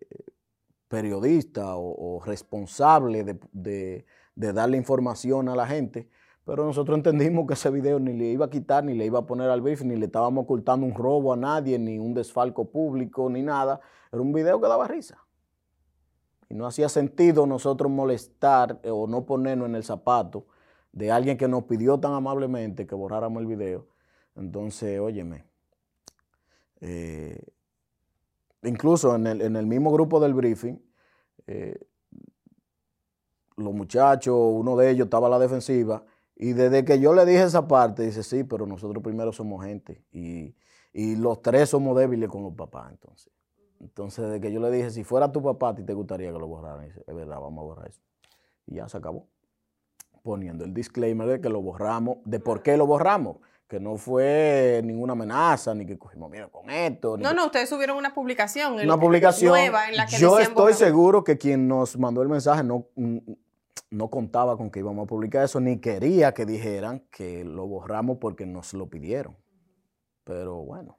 [0.88, 6.10] periodista o, responsable de, de darle información a la gente,
[6.48, 9.26] pero nosotros entendimos que ese video ni le iba a quitar, ni le iba a
[9.26, 13.30] poner al brief, ni le estábamos ocultando un robo a nadie, ni un desfalco público,
[13.30, 13.82] ni nada.
[14.14, 15.28] Era un video que daba risa.
[16.48, 20.48] Y no hacía sentido nosotros molestar eh, o no ponernos en el zapato
[20.94, 23.88] de alguien que nos pidió tan amablemente que borráramos el video.
[24.38, 25.44] Entonces, óyeme,
[26.80, 27.44] eh,
[28.68, 30.78] incluso en el, mismo grupo del briefing,
[31.48, 31.80] eh,
[33.58, 36.04] los muchachos, uno de ellos estaba a la defensiva
[36.36, 40.04] y desde que yo le dije esa parte, dice, sí, pero nosotros primero somos gente
[40.12, 40.56] y,
[40.94, 43.32] los tres somos débiles con los papás, entonces.
[43.80, 46.40] Entonces, desde que yo le dije, si fuera tu papá, a ti te gustaría que
[46.40, 46.86] lo borraran.
[46.86, 48.02] dice, es verdad, vamos a borrar eso.
[48.66, 49.28] Y ya se acabó.
[50.24, 53.38] Poniendo el disclaimer de que lo borramos, de por qué lo borramos.
[53.68, 57.18] Que no fue ninguna amenaza, ni que cogimos miedo con esto.
[57.18, 58.76] no, no, ustedes subieron una publicación.
[58.76, 62.64] Una publicación nueva en la que Yo estoy seguro que quien nos mandó el mensaje
[62.64, 62.88] no
[63.90, 68.18] no contaba con que íbamos a publicar eso, ni quería que dijeran que lo borramos
[68.20, 69.36] porque nos lo pidieron.
[70.24, 70.98] Pero bueno,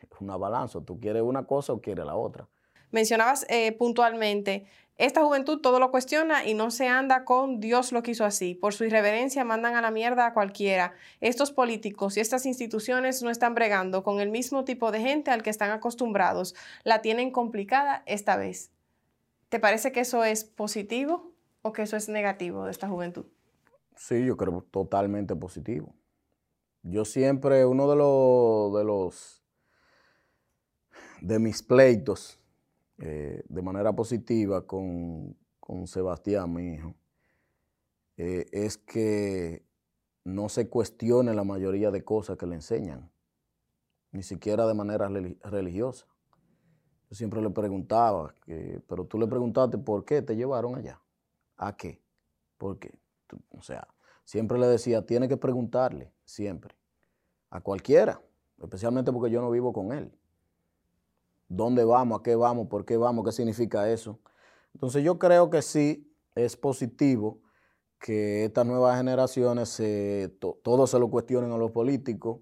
[0.00, 0.80] es una balanza.
[0.82, 2.48] Tú quieres una cosa o quieres la otra.
[2.90, 4.66] Mencionabas eh, puntualmente,
[4.98, 8.54] esta juventud todo lo cuestiona y no se anda con Dios lo quiso así.
[8.54, 10.94] Por su irreverencia mandan a la mierda a cualquiera.
[11.20, 15.42] Estos políticos y estas instituciones no están bregando con el mismo tipo de gente al
[15.42, 16.54] que están acostumbrados.
[16.84, 18.70] La tienen complicada esta vez.
[19.48, 21.36] ¿Te parece que eso es positivo?
[21.66, 23.26] o que eso es negativo de esta juventud?
[23.96, 25.94] Sí, yo creo totalmente positivo.
[26.82, 29.42] Yo siempre, uno de los, de los,
[31.20, 32.38] de mis pleitos
[32.98, 35.36] eh, de manera positiva con,
[35.86, 36.94] Sebastián, mi hijo,
[38.16, 39.64] eh, es que
[40.24, 43.10] no se cuestione la mayoría de cosas que le enseñan,
[44.12, 46.06] ni siquiera de manera religiosa.
[47.10, 48.34] Yo siempre le preguntaba,
[48.88, 51.00] pero tú le preguntaste por qué te llevaron allá.
[51.56, 52.00] ¿A qué?
[52.58, 52.92] Porque,
[53.50, 53.86] o sea,
[54.24, 56.74] siempre le decía, tiene que preguntarle, siempre,
[57.50, 58.20] a cualquiera,
[58.62, 60.12] especialmente porque yo no vivo con él.
[61.48, 62.20] ¿Dónde vamos?
[62.20, 62.68] ¿A qué vamos?
[62.68, 63.24] ¿Por qué vamos?
[63.24, 64.20] ¿Qué significa eso?
[64.74, 67.40] Entonces yo creo que sí es positivo
[67.98, 72.40] que estas nuevas generaciones se, todo se lo cuestionen a los políticos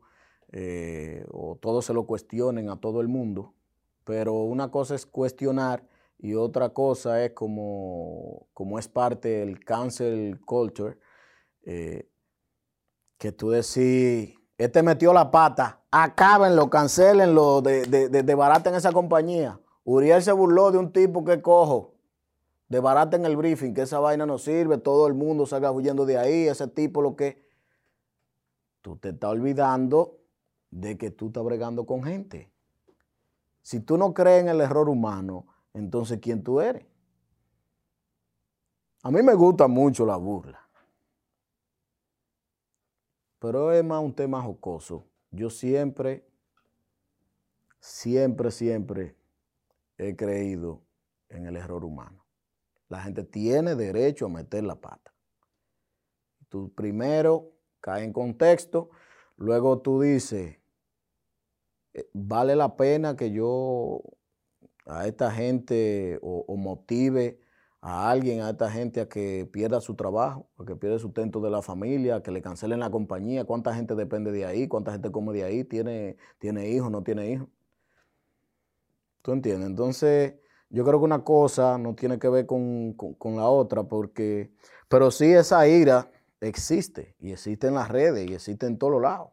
[0.52, 3.54] eh, o todos se lo cuestionen a todo el mundo,
[4.04, 5.86] pero una cosa es cuestionar
[6.18, 10.98] y otra cosa es como, como es parte del cancel culture,
[11.64, 12.08] eh,
[13.18, 19.60] que tú decís, este metió la pata, acábenlo, cancelenlo, de, de, de, en esa compañía.
[19.84, 21.94] Uriel se burló de un tipo que cojo,
[22.68, 26.06] de barata en el briefing, que esa vaina no sirve, todo el mundo salga huyendo
[26.06, 27.44] de ahí, ese tipo lo que...
[28.80, 30.18] Tú te estás olvidando
[30.70, 32.52] de que tú estás bregando con gente.
[33.62, 36.84] Si tú no crees en el error humano, entonces ¿quién tú eres?
[39.02, 40.63] A mí me gusta mucho la burla,
[43.44, 45.06] pero es más un tema jocoso.
[45.30, 46.26] Yo siempre,
[47.78, 49.16] siempre, siempre
[49.98, 50.80] he creído
[51.28, 52.24] en el error humano.
[52.88, 55.12] La gente tiene derecho a meter la pata.
[56.48, 58.88] Tú primero caes en contexto,
[59.36, 60.58] luego tú dices,
[61.92, 64.00] eh, vale la pena que yo
[64.86, 67.42] a esta gente o, motive
[67.86, 71.42] a alguien, a esta gente a que pierda su trabajo, a que pierda el sustento
[71.42, 74.90] de la familia, a que le cancelen la compañía, cuánta gente depende de ahí, cuánta
[74.90, 77.46] gente come de ahí, tiene, tiene hijos, no tiene hijos.
[79.20, 79.68] ¿Tú entiendes?
[79.68, 80.32] Entonces,
[80.70, 84.50] yo creo que una cosa no tiene que ver con, con la otra, porque,
[84.88, 86.10] pero sí esa ira
[86.40, 89.28] existe, y existe en las redes, y existe en todos lados.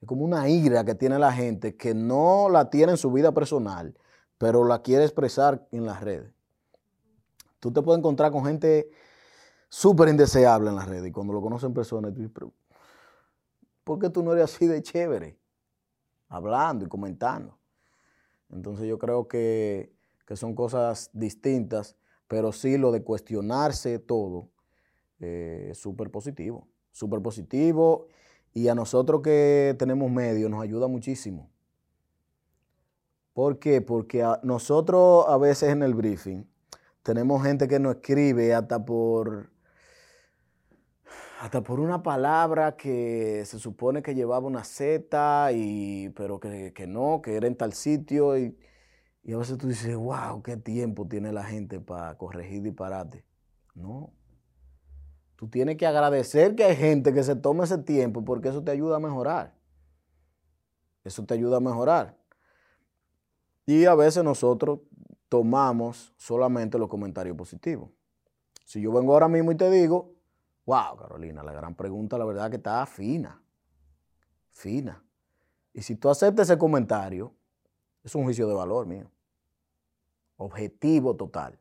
[0.00, 3.32] Es como una ira que tiene la gente que no la tiene en su vida
[3.32, 3.98] personal,
[4.38, 6.39] pero la quiere expresar en las redes.
[7.60, 8.90] Tú te puedes encontrar con gente
[9.68, 12.12] súper indeseable en las redes y cuando lo conocen en persona,
[13.84, 15.38] ¿Por qué tú no eres así de chévere?
[16.28, 17.58] Hablando y comentando.
[18.50, 19.92] Entonces yo creo que,
[20.34, 21.96] son cosas distintas,
[22.28, 24.48] pero sí lo de cuestionarse todo
[25.18, 28.06] eh, es súper positivo, súper positivo
[28.54, 31.50] y a nosotros que tenemos medios nos ayuda muchísimo.
[33.32, 33.80] ¿Por qué?
[33.80, 36.44] Porque nosotros a veces en el briefing
[37.02, 39.50] tenemos gente que nos escribe hasta por
[41.40, 47.22] hasta por una palabra que se supone que llevaba una Z, y, pero que, no,
[47.22, 48.36] que era en tal sitio.
[48.36, 48.58] Y,
[49.32, 53.24] a veces tú dices, wow, qué tiempo tiene la gente para corregir disparate.
[53.74, 54.12] No.
[55.36, 58.72] Tú tienes que agradecer que hay gente que se tome ese tiempo porque eso te
[58.72, 59.54] ayuda a mejorar.
[61.04, 62.18] Eso te ayuda a mejorar.
[63.64, 64.80] Y a veces nosotros
[65.30, 67.88] tomamos solamente los comentarios positivos.
[68.64, 70.12] Si yo vengo ahora mismo y te digo,
[70.66, 73.40] wow, Carolina, la gran pregunta, la verdad que está fina,
[74.50, 75.02] fina.
[75.72, 77.32] Y si tú aceptas ese comentario,
[78.02, 79.08] es un juicio de valor mío.
[80.36, 81.60] Objetivo total.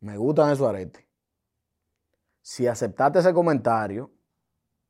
[0.00, 1.06] Me gustan esos aretes.
[2.42, 4.10] Si aceptaste ese comentario,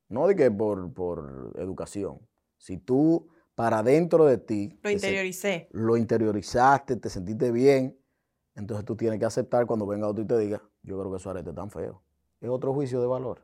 [0.09, 2.19] no de que por, por educación,
[2.57, 4.79] si tú para dentro de ti.
[4.83, 5.67] Lo interioricé.
[5.71, 7.97] lo interiorizaste, te sentiste bien.
[8.53, 11.31] Entonces tú tienes que aceptar cuando venga otro y te diga, yo creo que eso
[11.31, 12.03] arete tan feo.
[12.39, 13.41] Es otro juicio de valor.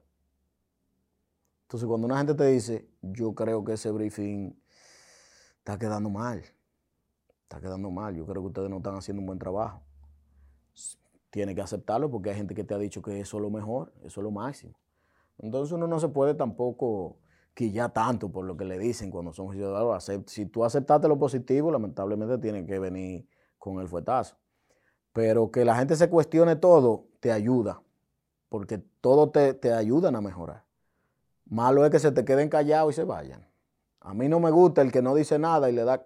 [1.64, 4.56] Entonces cuando una gente te dice, yo creo que ese briefing
[5.58, 6.44] está quedando mal,
[7.42, 9.82] está quedando mal, yo creo que ustedes no están haciendo un buen trabajo.
[11.32, 13.92] Tienes que aceptarlo porque hay gente que te ha dicho que eso es lo mejor,
[14.04, 14.76] eso es lo máximo.
[15.40, 17.18] Entonces uno no se puede tampoco
[17.54, 20.10] que ya tanto por lo que le dicen cuando son ciudadanos.
[20.28, 23.28] Si tú aceptaste lo positivo, lamentablemente tiene que venir
[23.58, 24.38] con el fuetazo.
[25.12, 27.82] Pero que la gente se cuestione todo, te ayuda,
[28.50, 30.66] porque todo te, te ayudan a mejorar.
[31.46, 33.48] Malo es que se te queden callados y se vayan.
[34.00, 36.06] A mí no me gusta el que no dice nada y le da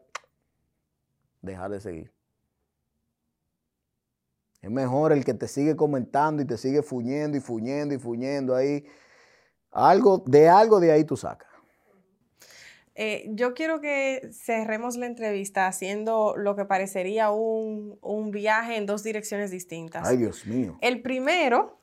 [1.41, 2.14] dejar de seguir.
[4.62, 8.56] Es mejor el que te sigue comentando y te sigue fuñendo y fuñendo y fuñendo
[8.56, 8.86] ahí
[9.78, 11.47] algo, de algo de ahí tú sacas.
[12.99, 18.88] Eh, yo quiero que cerremos la entrevista haciendo lo que parecería un, un, viaje en
[18.88, 20.07] dos direcciones distintas.
[20.07, 20.80] Ay, Dios mío.
[20.82, 21.80] El primero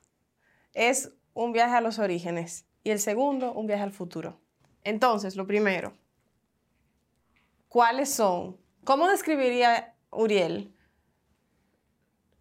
[0.72, 4.40] es un viaje a los orígenes y el segundo un viaje al futuro.
[4.82, 5.92] Entonces, lo primero,
[7.68, 8.57] ¿cuáles son?
[8.82, 10.74] ¿Cómo describiría Uriel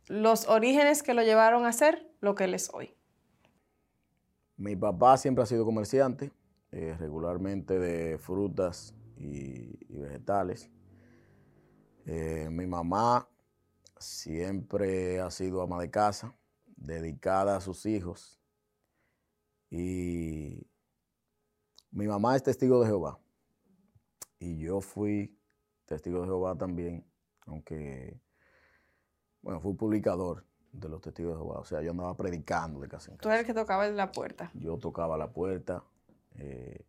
[0.07, 2.95] los orígenes que lo llevaron a ser lo que él es hoy?
[4.55, 6.31] Mi papá siempre ha sido comerciante,
[6.71, 10.69] eh, regularmente de frutas y, vegetales.
[12.05, 13.27] Eh, mi mamá
[13.97, 16.35] siempre ha sido ama de casa,
[16.75, 18.39] dedicada a sus hijos.
[19.71, 20.67] Y
[21.89, 23.19] mi mamá es testigo de Jehová.
[24.37, 25.35] Y yo fui
[25.85, 27.05] testigo de Jehová también,
[27.47, 28.21] aunque,
[29.41, 31.59] bueno, fui publicador de los testigos de Jehová.
[31.59, 33.23] O sea, yo andaba predicando de casa en casa.
[33.23, 34.51] ¿Tú eres el que tocaba la puerta?
[34.53, 35.83] Yo tocaba la puerta
[36.35, 36.83] eh,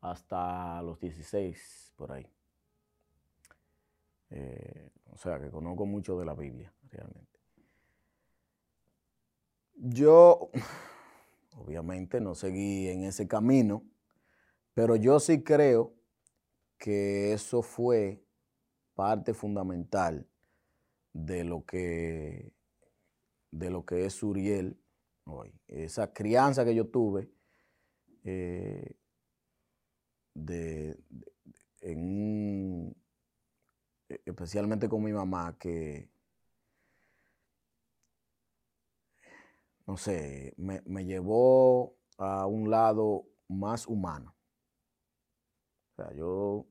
[0.00, 2.26] hasta los 16, por ahí.
[4.30, 7.40] Eh, o sea, que conozco mucho de la Biblia, realmente.
[9.74, 10.50] Yo,
[11.56, 13.82] obviamente, no seguí en ese camino,
[14.72, 15.92] pero yo sí creo
[16.78, 18.24] que eso fue
[18.94, 20.26] parte fundamental
[21.12, 22.52] de lo que
[23.50, 24.80] de lo que es Uriel
[25.24, 25.52] hoy.
[25.66, 27.30] Esa crianza que yo tuve,
[28.24, 28.96] eh,
[30.34, 30.98] de,
[31.80, 32.94] en
[34.08, 36.10] e, especialmente con mi mamá, que,
[39.86, 44.36] no sé, me, llevó a un lado más humano.
[45.92, 46.66] O sea, yo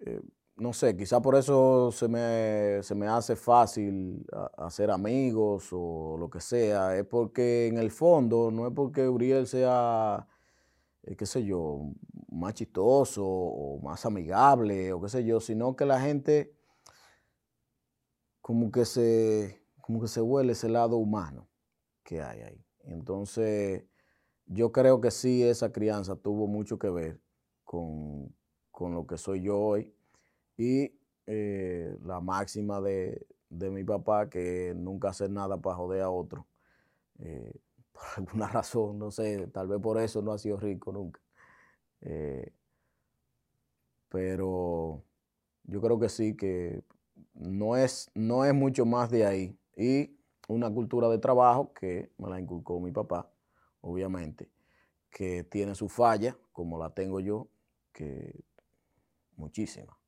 [0.00, 0.20] eh,
[0.56, 4.26] no sé, quizá por eso se me, se me hace fácil
[4.56, 6.96] hacer amigos o lo que sea.
[6.96, 10.26] Es porque en el fondo, no es porque Uriel sea,
[11.02, 11.92] eh, qué sé yo,
[12.30, 16.54] más chistoso o más amigable o qué sé yo, sino que la gente
[18.40, 21.48] como que se, como que se huele ese lado humano
[22.02, 22.64] que hay ahí.
[22.84, 23.84] Entonces,
[24.46, 27.20] yo creo que sí, esa crianza tuvo mucho que ver
[27.64, 28.34] con,
[28.70, 29.95] con lo que soy yo hoy
[30.56, 30.92] y
[31.26, 36.46] eh, la máxima de, mi papá, que nunca hacer nada para joder a otro.
[37.18, 37.52] Eh,
[37.92, 41.20] por alguna razón, no sé, tal vez por eso no ha sido rico nunca.
[42.02, 42.52] Eh,
[44.08, 45.02] pero
[45.64, 46.82] yo creo que sí, que
[47.34, 49.58] no es, no es mucho más de ahí.
[49.76, 50.16] Y
[50.48, 53.30] una cultura de trabajo que me la inculcó mi papá,
[53.80, 54.50] obviamente,
[55.10, 57.48] que tiene su falla, como la tengo yo,
[57.92, 58.44] que
[59.36, 60.05] muchísimas.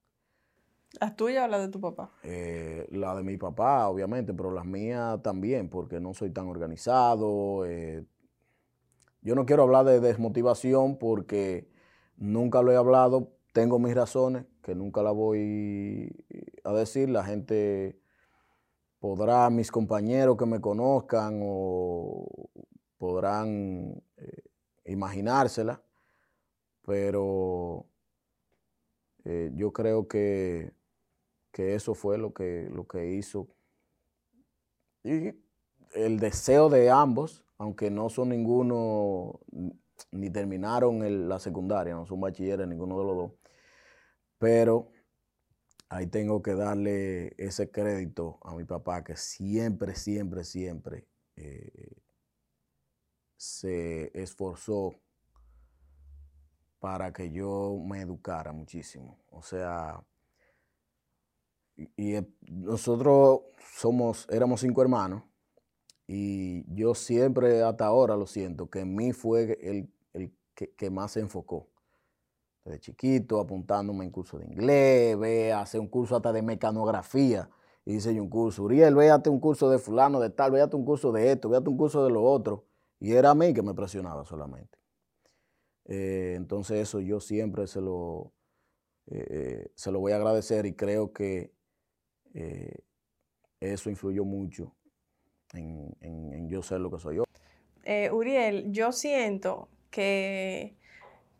[1.00, 2.10] ¿Las tuyas o las de tu papá?
[2.22, 7.66] Eh, la de mi papá, obviamente, pero las mías también, porque no soy tan organizado.
[7.66, 8.04] Eh,
[9.20, 11.68] yo no quiero hablar de desmotivación porque
[12.16, 13.34] nunca lo he hablado.
[13.52, 16.24] Tengo mis razones que nunca la voy
[16.64, 17.10] a decir.
[17.10, 18.00] La gente
[18.98, 22.48] podrá, mis compañeros que me conozcan o
[22.96, 24.42] podrán eh,
[24.86, 25.82] imaginársela,
[26.82, 27.84] pero
[29.52, 30.72] yo creo que
[31.52, 33.48] que eso fue lo que, lo que hizo.
[35.04, 35.34] Y
[35.94, 39.40] el deseo de ambos, aunque no son ninguno,
[40.12, 43.32] ni terminaron la secundaria, no son bachilleres ninguno de los dos,
[44.38, 44.90] pero
[45.88, 52.02] ahí tengo que darle ese crédito a mi papá que siempre, siempre, siempre eh,
[53.36, 55.00] se esforzó
[56.78, 59.18] para que yo me educara muchísimo.
[59.30, 60.04] O sea,
[61.96, 62.14] y,
[62.50, 63.40] nosotros
[63.74, 65.22] somos, éramos cinco hermanos
[66.06, 69.90] y yo siempre hasta ahora lo siento, que en mí fue el,
[70.54, 71.68] que, más se enfocó.
[72.64, 77.48] Desde chiquito, apuntándome en curso de inglés, ve a hacer un curso hasta de mecanografía.
[77.84, 80.84] Y hice yo un curso, Uriel, véate un curso de fulano, de tal, véate un
[80.84, 82.66] curso de esto, véate un curso de lo otro.
[83.00, 84.78] Y era a mí que me presionaba solamente.
[85.84, 88.32] Eh, entonces eso yo siempre se lo,
[89.06, 91.52] eh, eh, se lo voy a agradecer y creo que
[92.34, 92.78] eh,
[93.60, 94.74] eso influyó mucho
[95.52, 97.24] en, yo ser lo que soy yo.
[97.84, 100.76] Eh, Uriel, yo siento que,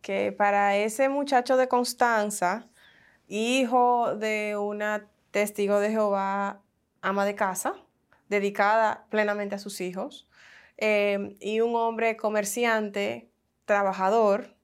[0.01, 2.69] que para ese muchacho de Constanza,
[3.27, 6.63] hijo de una testigo de Jehová,
[7.03, 7.75] ama de casa,
[8.29, 10.29] dedicada plenamente a sus hijos,
[10.79, 13.31] eh, y un hombre comerciante,
[13.65, 14.57] trabajador,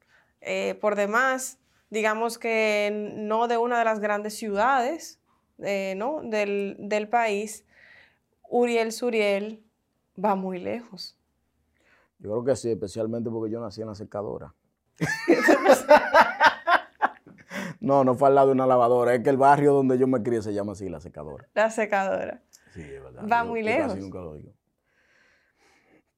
[0.83, 1.59] por demás,
[1.89, 5.19] digamos que no de una de las grandes ciudades,
[5.59, 6.21] eh, ¿no?
[6.23, 7.65] del, país,
[8.49, 9.63] Uriel Suriel
[10.23, 11.17] va muy lejos.
[12.19, 14.55] Yo creo que sí, especialmente porque yo nací en la secadora.
[17.81, 20.23] no, no fue al lado de una lavadora, es que el barrio donde yo me
[20.23, 21.49] crié se llama así, la secadora.
[21.55, 22.43] La secadora.
[22.73, 23.25] Sí, es verdad.
[23.31, 23.99] Va muy lejos.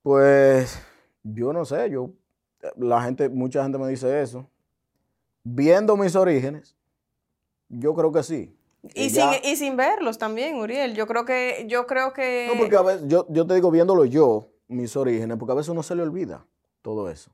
[0.02, 0.80] Pues
[1.22, 2.12] yo no sé, yo
[2.76, 4.48] la gente, mucha gente me dice eso.
[5.42, 6.76] Viendo mis orígenes,
[7.68, 8.55] yo creo que sí.
[8.94, 10.94] Y, sin, y sin verlos también, Uriel.
[10.94, 12.48] Yo creo que, yo creo que.
[12.52, 15.70] No, porque a veces, yo, yo te digo, viéndolo yo, mis orígenes, porque a veces
[15.70, 16.46] uno se le olvida
[16.82, 17.30] todo eso.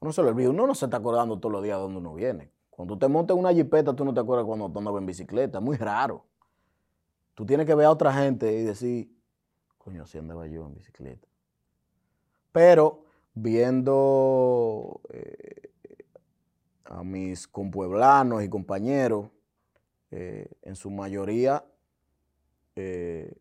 [0.00, 0.50] Uno se le olvida.
[0.50, 2.50] Uno no se está acordando todos los días de dónde uno viene.
[2.70, 5.60] Cuando te montas en una jipeta, tú no te acuerdas cuando tú andabas en bicicleta.
[5.60, 6.24] Muy raro.
[7.34, 9.10] Tú tienes que ver a otra gente y decir,
[9.78, 11.28] coño, si andaba yo en bicicleta.
[12.50, 15.70] Pero viendo eh,
[16.84, 19.30] a mis compueblanos y compañeros,
[20.14, 21.64] eh, en su mayoría
[22.76, 23.34] eh,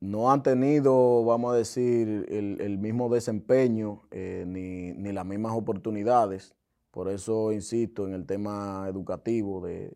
[0.00, 6.54] no han tenido, vamos a decir, el, mismo desempeño eh, ni, las mismas oportunidades.
[6.90, 9.94] Por eso insisto en el tema educativo de,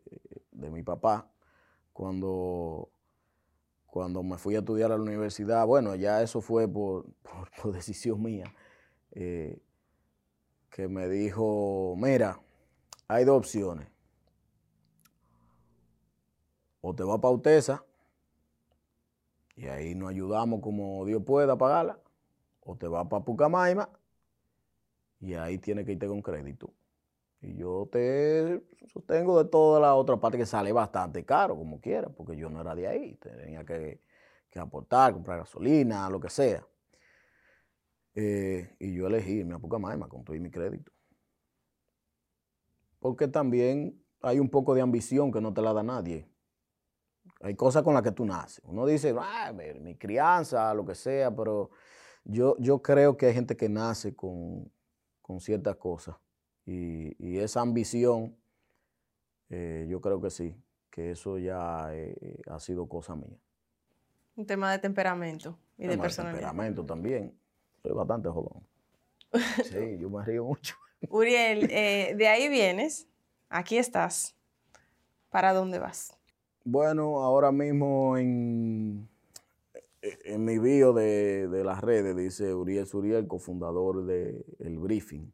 [0.52, 1.30] mi papá.
[1.94, 2.90] Cuando,
[3.86, 7.06] cuando me fui a estudiar a la universidad, bueno, ya eso fue por,
[7.62, 8.54] por decisión mía,
[9.10, 9.58] que
[10.88, 12.38] me dijo, mira,
[13.08, 13.93] hay dos opciones
[16.86, 17.82] o te va para Utesa,
[19.56, 21.98] y ahí nos ayudamos como Dios pueda pagarla,
[22.60, 23.88] o te va para Pucamaima,
[25.18, 26.74] y ahí tiene que irte con crédito.
[27.40, 28.62] Y yo te
[28.92, 32.60] sostengo de toda la otra parte que sale bastante caro, como quiera, porque yo no
[32.60, 34.02] era de ahí, tenía que,
[34.56, 36.66] aportar, comprar gasolina, lo que sea.
[38.14, 40.92] Eh, y yo elegí irme a Pucamaima con todo mi crédito.
[42.98, 46.28] Porque también hay un poco de ambición que no te la da nadie.
[47.44, 48.62] Hay cosas con las que tú naces.
[48.64, 51.70] Uno dice, ah, mi crianza, lo que sea, pero
[52.24, 54.72] yo, yo creo que hay gente que nace con,
[55.40, 56.16] ciertas cosas.
[56.64, 58.34] Y, esa ambición,
[59.50, 60.56] eh, yo creo que sí,
[60.88, 63.38] que eso ya eh, ha sido cosa mía.
[64.36, 66.40] Un tema de temperamento y de personalidad.
[66.40, 67.38] De temperamento también.
[67.82, 68.66] Soy bastante jodón.
[69.64, 70.76] Sí, yo me río mucho.
[71.10, 73.06] Uriel, eh, de ahí vienes,
[73.50, 74.34] aquí estás.
[75.28, 76.16] ¿Para dónde vas?
[76.64, 79.06] Bueno, ahora mismo en,
[80.24, 85.32] en mi bio de, las redes dice Uriel Suriel, cofundador de El Briefing.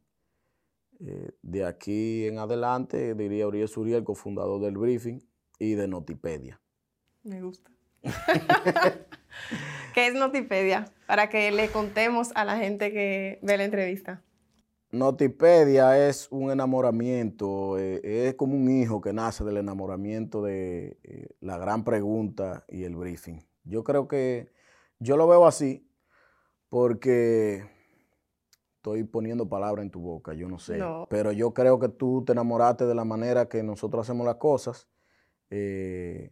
[1.07, 5.21] Eh, de aquí en adelante diría Uriel Suriel, cofundador del Briefing
[5.59, 6.61] y de Notipedia.
[7.23, 7.71] Me gusta.
[9.95, 10.87] ¿Qué es Notipedia?
[11.07, 14.23] Para que le contemos a la gente que ve la entrevista.
[14.93, 21.29] Notipedia es un enamoramiento, eh, es como un hijo que nace del enamoramiento de eh,
[21.41, 23.39] la gran pregunta y el briefing.
[23.65, 24.51] Yo creo que
[24.99, 25.89] yo lo veo así
[26.69, 27.69] porque
[28.77, 30.81] estoy poniendo palabras en tu boca, yo no sé.
[31.09, 34.89] Pero yo creo que tú te enamoraste de la manera que nosotros hacemos las cosas.
[35.51, 36.31] Eh,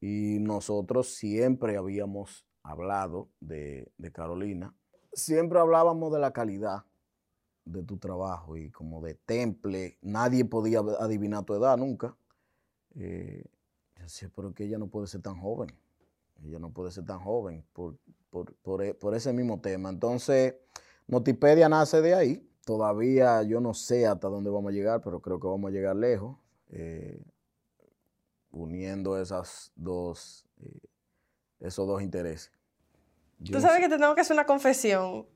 [0.00, 4.74] y nosotros siempre habíamos hablado de, Carolina.
[5.12, 6.84] Siempre hablábamos de la calidad
[7.64, 9.98] de tu trabajo y como de temple.
[10.02, 12.16] Nadie podía adivinar tu edad nunca.
[12.94, 13.44] Eh,
[13.96, 15.70] yo decía, pero que ella no puede ser tan joven.
[16.44, 17.96] Ella no puede ser tan joven por,
[18.62, 19.90] por, e, ese mismo tema.
[19.90, 20.54] Entonces,
[21.06, 22.48] Notipedia nace de ahí.
[22.64, 25.96] Todavía yo no sé hasta dónde vamos a llegar, pero creo que vamos a llegar
[25.96, 26.36] lejos.
[26.70, 27.22] Eh,
[28.50, 30.80] uniendo esas dos, eh,
[31.60, 32.52] esos dos intereses.
[33.50, 35.26] Tú sabes que te tengo que hacer una confesión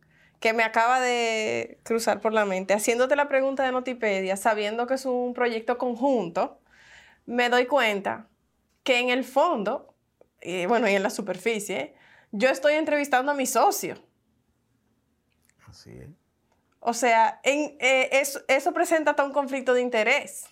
[0.41, 2.75] que me acaba de cruzar por la mente.
[2.75, 6.61] Haciéndote la pregunta de Notipedia, sabiendo que es un proyecto conjunto,
[7.25, 8.29] me doy cuenta
[8.83, 9.95] que en el fondo,
[10.41, 11.95] y bueno, y en la superficie,
[12.33, 13.97] yo estoy entrevistando a mi socio.
[15.69, 16.09] Así es.
[16.81, 20.47] O sea, en, eh, eso, eso presenta hasta un conflicto de interés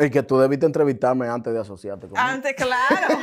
[0.00, 2.26] y que tú debiste entrevistarme antes de asociarte conmigo.
[2.26, 3.18] Antes, claro.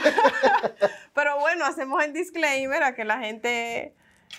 [1.13, 3.93] Pero bueno, hacemos el disclaimer a que la gente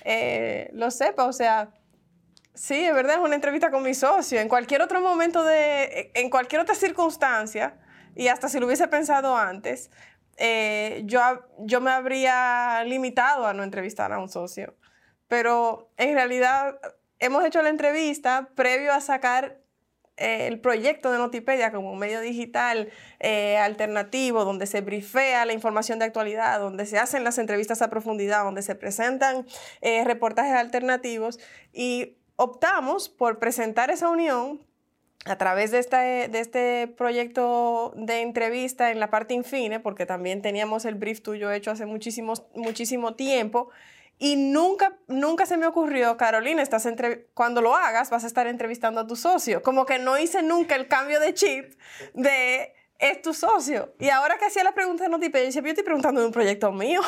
[0.04, 1.24] eh, lo sepa.
[1.24, 1.70] O sea,
[2.54, 4.40] sí, es verdad, es una entrevista con mi socio.
[4.40, 7.78] En cualquier otro momento de, en cualquier otra circunstancia,
[8.14, 9.90] y hasta si lo hubiese pensado antes,
[10.38, 11.20] eh, yo,
[11.58, 14.74] yo me habría limitado a no entrevistar a un socio.
[15.28, 16.78] Pero en realidad
[17.18, 19.58] hemos hecho la entrevista previo a sacar
[20.16, 22.88] eh, el proyecto de Notipedia como medio digital
[23.20, 27.90] eh, alternativo, donde se brifea la información de actualidad, donde se hacen las entrevistas a
[27.90, 29.46] profundidad, donde se presentan
[29.82, 31.38] eh, reportajes alternativos
[31.72, 34.60] y optamos por presentar esa unión
[35.26, 40.40] a través de este, de este proyecto de entrevista en la parte infine, porque también
[40.40, 43.68] teníamos el brief tuyo hecho hace muchísimo, muchísimo tiempo,
[44.18, 48.46] y nunca, nunca se me ocurrió, Carolina, estás entre cuando lo hagas vas a estar
[48.46, 49.62] entrevistando a tu socio.
[49.62, 51.74] Como que no hice nunca el cambio de chip
[52.14, 53.94] de es tu socio.
[53.98, 57.02] Y ahora que hacía la pregunta de decía, yo estoy preguntando de un proyecto mío.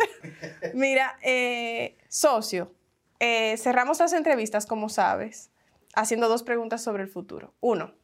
[0.74, 2.74] mira, eh, socio,
[3.20, 5.50] eh, cerramos las entrevistas, como sabes,
[5.94, 7.54] haciendo dos preguntas sobre el futuro.
[7.60, 7.94] Uno,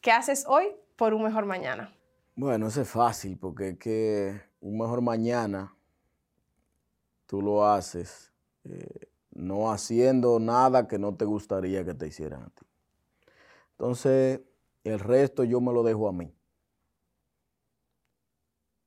[0.00, 1.94] ¿qué haces hoy por un mejor mañana?
[2.36, 5.75] Bueno, eso es fácil, porque es que un mejor mañana
[7.26, 8.32] tú lo haces
[8.64, 12.66] eh, no haciendo nada que no te gustaría que te hicieran a ti.
[13.72, 14.40] Entonces,
[14.84, 16.32] el resto yo me lo dejo a mí.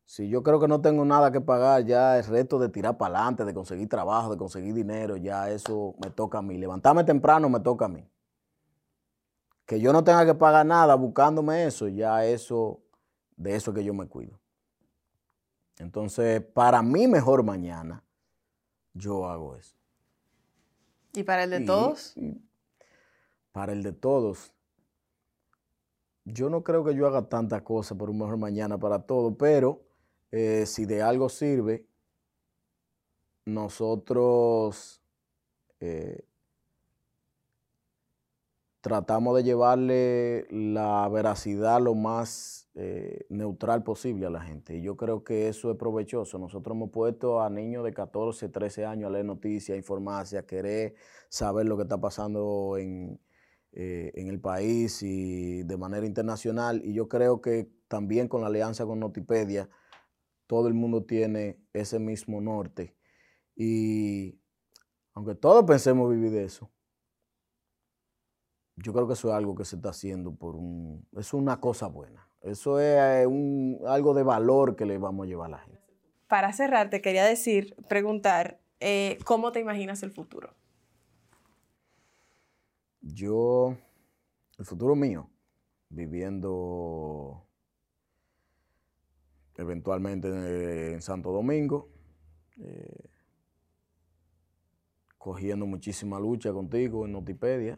[0.06, 3.18] Si yo creo que no tengo nada que pagar, ya el resto de tirar para
[3.18, 6.58] adelante, de conseguir trabajo, de conseguir dinero, ya eso me toca a mí.
[6.58, 8.10] Levantarme temprano me toca a mí.
[9.68, 12.82] Que yo no tenga que pagar nada buscándome eso, ya eso,
[13.36, 14.40] de eso que yo me cuido.
[15.78, 18.04] Entonces, para mí mejor mañana
[19.00, 19.76] yo hago eso.
[21.14, 22.16] ¿Y para el de todos?
[23.52, 24.54] para el de todos.
[26.26, 29.82] Yo no creo que yo haga tanta cosa por un mejor mañana para todos, pero
[30.32, 31.88] eh, si de algo sirve,
[33.45, 35.02] nosotros
[35.80, 36.28] eh,
[38.82, 44.77] tratamos de llevarle la veracidad lo más eh, neutral posible a la gente.
[44.77, 46.38] Y yo creo que eso es provechoso.
[46.39, 50.45] Nosotros hemos puesto a niños de 14, 13 años a leer noticias, a informarse, a
[50.45, 50.95] querer
[51.30, 53.19] saber lo que está pasando en,
[53.73, 56.82] eh, en el país y de manera internacional.
[56.86, 59.69] Y yo creo que también con la alianza con Notipedia,
[60.47, 62.95] todo el mundo tiene ese mismo norte.
[63.55, 64.39] Y
[65.13, 66.71] aunque todos pensemos vivir de eso,
[68.82, 71.05] yo creo que eso es algo que se está haciendo por un...
[71.17, 72.27] Es una cosa buena.
[72.41, 75.80] Eso es eh, un, algo de valor que le vamos a llevar a la gente.
[76.27, 80.53] Para cerrar, te quería decir, preguntar, eh, ¿cómo te imaginas el futuro?
[83.01, 83.75] Yo,
[84.57, 85.30] el futuro mío,
[85.89, 87.45] viviendo
[89.57, 91.89] eventualmente en Santo Domingo,
[92.61, 93.09] eh,
[95.17, 97.77] cogiendo muchísima lucha contigo en Notipedia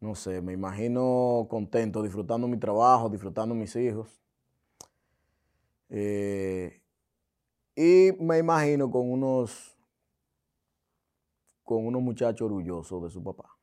[0.00, 4.20] no sé, me imagino contento, disfrutando mi trabajo, disfrutando mis hijos.
[5.90, 6.82] Eh,
[7.76, 9.76] y me imagino con unos,
[11.62, 13.56] con unos muchachos orgullosos de su papá.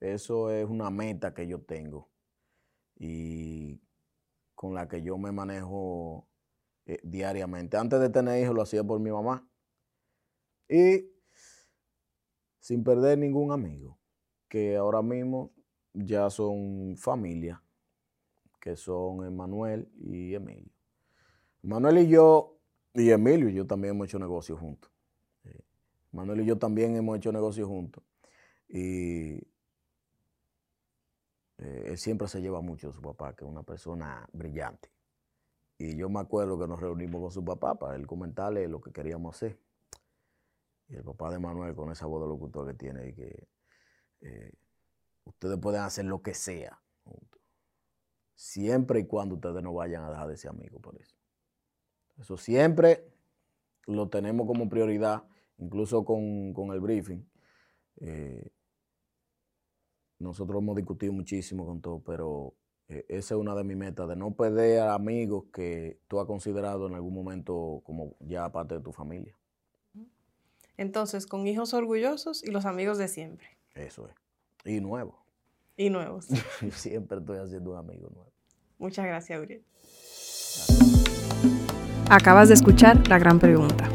[0.00, 2.10] Eso es una meta que yo tengo.
[2.96, 3.80] Y
[4.54, 6.26] con la que yo me manejo
[6.86, 7.76] eh, diariamente.
[7.76, 9.46] Antes de tener hijos lo hacía por mi mamá.
[10.68, 11.13] Y
[12.64, 13.98] sin perder ningún amigo,
[14.48, 15.50] que ahora mismo
[15.92, 17.62] ya son familia,
[18.58, 20.72] que son Emanuel y Emilio.
[21.60, 22.56] Manuel y yo,
[22.94, 24.90] y Emilio y yo también hemos hecho negocios juntos.
[25.44, 25.60] Eh,
[26.12, 28.02] Manuel y yo también hemos hecho negocios juntos.
[28.66, 29.34] Y
[31.58, 34.88] eh, él siempre se lleva mucho de su papá, que es una persona brillante.
[35.76, 38.90] Y yo me acuerdo que nos reunimos con su papá para él comentarle lo que
[38.90, 39.58] queríamos hacer.
[40.88, 43.48] Y el papá de Manuel, con esa voz de locutor que tiene, y que
[44.20, 44.52] eh,
[45.24, 47.40] ustedes pueden hacer lo que sea juntos.
[48.34, 51.16] Siempre y cuando ustedes no vayan a dejar de ser amigos por eso.
[52.18, 53.08] Eso siempre
[53.86, 55.24] lo tenemos como prioridad,
[55.58, 57.24] incluso con, con el briefing.
[58.00, 58.50] Eh,
[60.18, 62.54] nosotros hemos discutido muchísimo con todo, pero
[62.88, 66.26] eh, esa es una de mis metas, de no perder a amigos que tú has
[66.26, 69.36] considerado en algún momento como ya parte de tu familia.
[70.76, 73.46] Entonces, con hijos orgullosos y los amigos de siempre.
[73.74, 74.14] Eso es.
[74.64, 75.16] Y nuevos.
[75.76, 76.26] Y nuevos.
[76.72, 78.32] siempre estoy haciendo un amigo nuevo.
[78.78, 79.64] Muchas gracias, Uriel.
[82.10, 83.88] Acabas de escuchar La Gran Pregunta